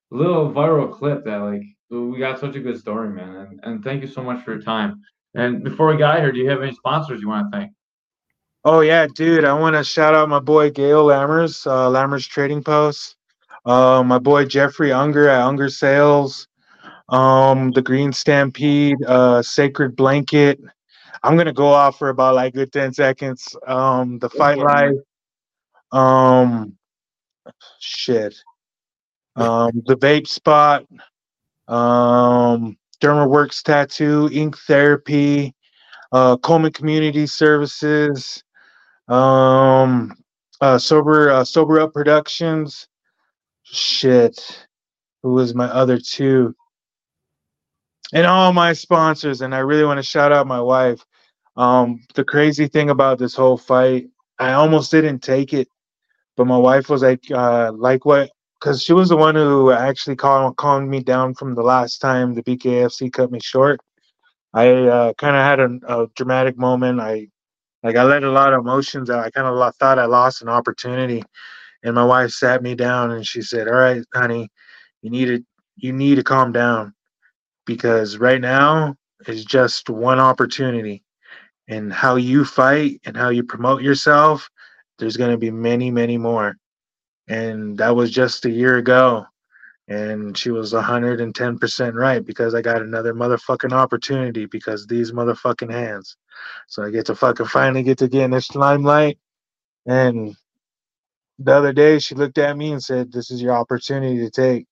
[0.10, 3.36] little viral clip that like we got such a good story, man.
[3.36, 5.02] And, and thank you so much for your time.
[5.36, 7.72] And before we got here, do you have any sponsors you want to thank?
[8.66, 9.46] Oh yeah, dude!
[9.46, 13.16] I want to shout out my boy Gail Lammers, uh, Lammers Trading Post.
[13.66, 16.48] Uh, my boy Jeffrey Unger at Unger Sales.
[17.10, 20.60] Um, the Green Stampede, uh, Sacred Blanket.
[21.24, 23.56] I'm gonna go off for about like good ten seconds.
[23.66, 24.96] Um, the Fight Life.
[25.92, 26.78] Um,
[27.80, 28.36] shit.
[29.36, 30.86] Um, the Vape Spot.
[31.68, 35.54] Um, DermaWorks Tattoo, Ink Therapy,
[36.12, 38.44] uh, Coleman Community Services,
[39.08, 40.14] um,
[40.62, 42.88] uh, Sober uh, Sober Up Productions.
[43.64, 44.68] Shit,
[45.22, 46.56] who was my other two?
[48.14, 51.06] And all my sponsors, and I really want to shout out my wife.
[51.58, 54.08] Um, the crazy thing about this whole fight,
[54.40, 55.68] I almost didn't take it,
[56.38, 58.30] but my wife was like, uh, like what?
[58.60, 62.34] Because she was the one who actually called calmed me down from the last time
[62.34, 63.82] the BKFC cut me short.
[64.54, 67.02] I uh, kind of had a, a dramatic moment.
[67.02, 67.28] I
[67.84, 69.26] like I let a lot of emotions out.
[69.26, 71.24] I kind of thought I lost an opportunity,
[71.84, 74.50] and my wife sat me down and she said, "All right, honey,
[75.02, 75.44] you need to
[75.76, 76.94] you need to calm down
[77.66, 78.96] because right now
[79.28, 81.04] is just one opportunity,
[81.68, 84.50] and how you fight and how you promote yourself,
[85.00, 86.58] there's going to be many, many more."
[87.28, 89.26] And that was just a year ago,
[89.88, 96.18] and she was 110% right because I got another motherfucking opportunity because these motherfucking hands.
[96.68, 99.20] So I get to fucking finally get to get in this limelight.
[99.86, 100.36] And
[101.40, 104.66] the other day she looked at me and said, This is your opportunity to take.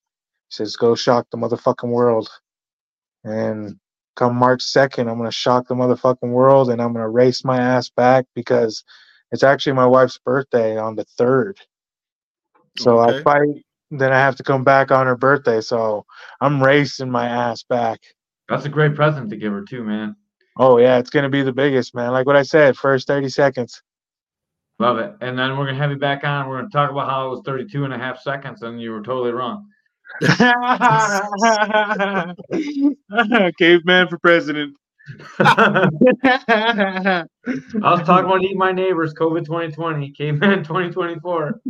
[0.50, 2.30] She says, Go shock the motherfucking world.
[3.24, 3.78] And
[4.16, 7.90] come March 2nd, I'm gonna shock the motherfucking world and I'm gonna race my ass
[7.90, 8.84] back because
[9.36, 11.60] it's actually my wife's birthday on the third.
[12.78, 13.20] So okay.
[13.20, 15.62] I fight then I have to come back on her birthday.
[15.62, 16.06] So
[16.42, 18.02] I'm racing my ass back.
[18.50, 20.16] That's a great present to give her too, man.
[20.58, 22.12] Oh yeah, it's gonna be the biggest, man.
[22.12, 23.82] Like what I said, first 30 seconds.
[24.80, 25.14] Love it.
[25.22, 26.48] And then we're gonna have you back on.
[26.48, 29.02] We're gonna talk about how it was 32 and a half seconds and you were
[29.02, 29.68] totally wrong.
[33.58, 34.76] Caveman for president.
[35.40, 35.90] I
[37.82, 41.62] was talking about eating my neighbors, COVID 2020, Caveman 2024.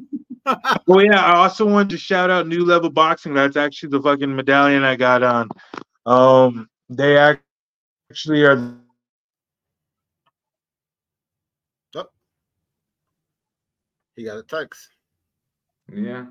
[0.46, 3.34] oh yeah, I also wanted to shout out New Level Boxing.
[3.34, 5.50] That's actually the fucking medallion I got on.
[6.06, 8.74] Um, they actually are.
[11.96, 12.06] Oh.
[14.16, 14.88] He got a text.
[15.92, 16.26] Yeah.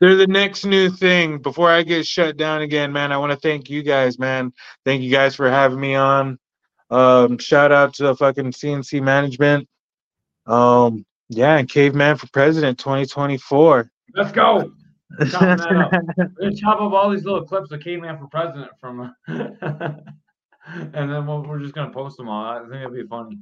[0.00, 1.38] They're the next new thing.
[1.38, 4.52] Before I get shut down again, man, I want to thank you guys, man.
[4.84, 6.38] Thank you guys for having me on.
[6.90, 9.68] Um, shout out to the fucking CNC management.
[10.46, 13.90] Um, yeah, and Caveman for President 2024.
[14.14, 14.72] Let's go.
[15.18, 20.02] We're gonna chop up all these little clips of Caveman for President from, and
[20.94, 22.44] then we we are just gonna post them all.
[22.44, 23.38] I think it'd be funny.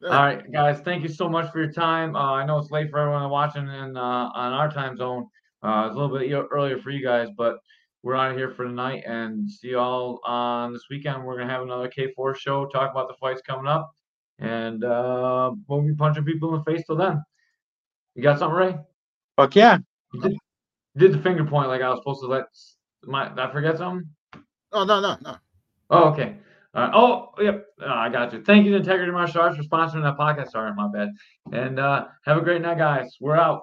[0.00, 0.08] Yeah.
[0.08, 0.80] All right, guys.
[0.80, 2.16] Thank you so much for your time.
[2.16, 5.26] Uh, I know it's late for everyone watching in uh, on our time zone.
[5.62, 7.58] Uh, it's a little bit earlier for you guys, but
[8.02, 11.24] we're out of here for tonight and see you all on this weekend.
[11.24, 13.90] We're gonna have another K4 show, talk about the fights coming up
[14.40, 17.22] and uh, we'll be punching people in the face till then.
[18.14, 18.76] You got something, Ray?
[19.36, 19.78] Fuck yeah.
[20.12, 22.44] You did, you did the finger point like I was supposed to let
[23.04, 23.30] my.
[23.36, 24.08] I forget something?
[24.72, 25.36] Oh no no no.
[25.90, 26.36] Oh okay.
[26.72, 28.42] Uh, oh yep, oh, I got you.
[28.44, 30.52] Thank you to Integrity Martial Arts for sponsoring that podcast.
[30.52, 31.08] Sorry, my bad.
[31.52, 33.16] And uh, have a great night, guys.
[33.20, 33.62] We're out.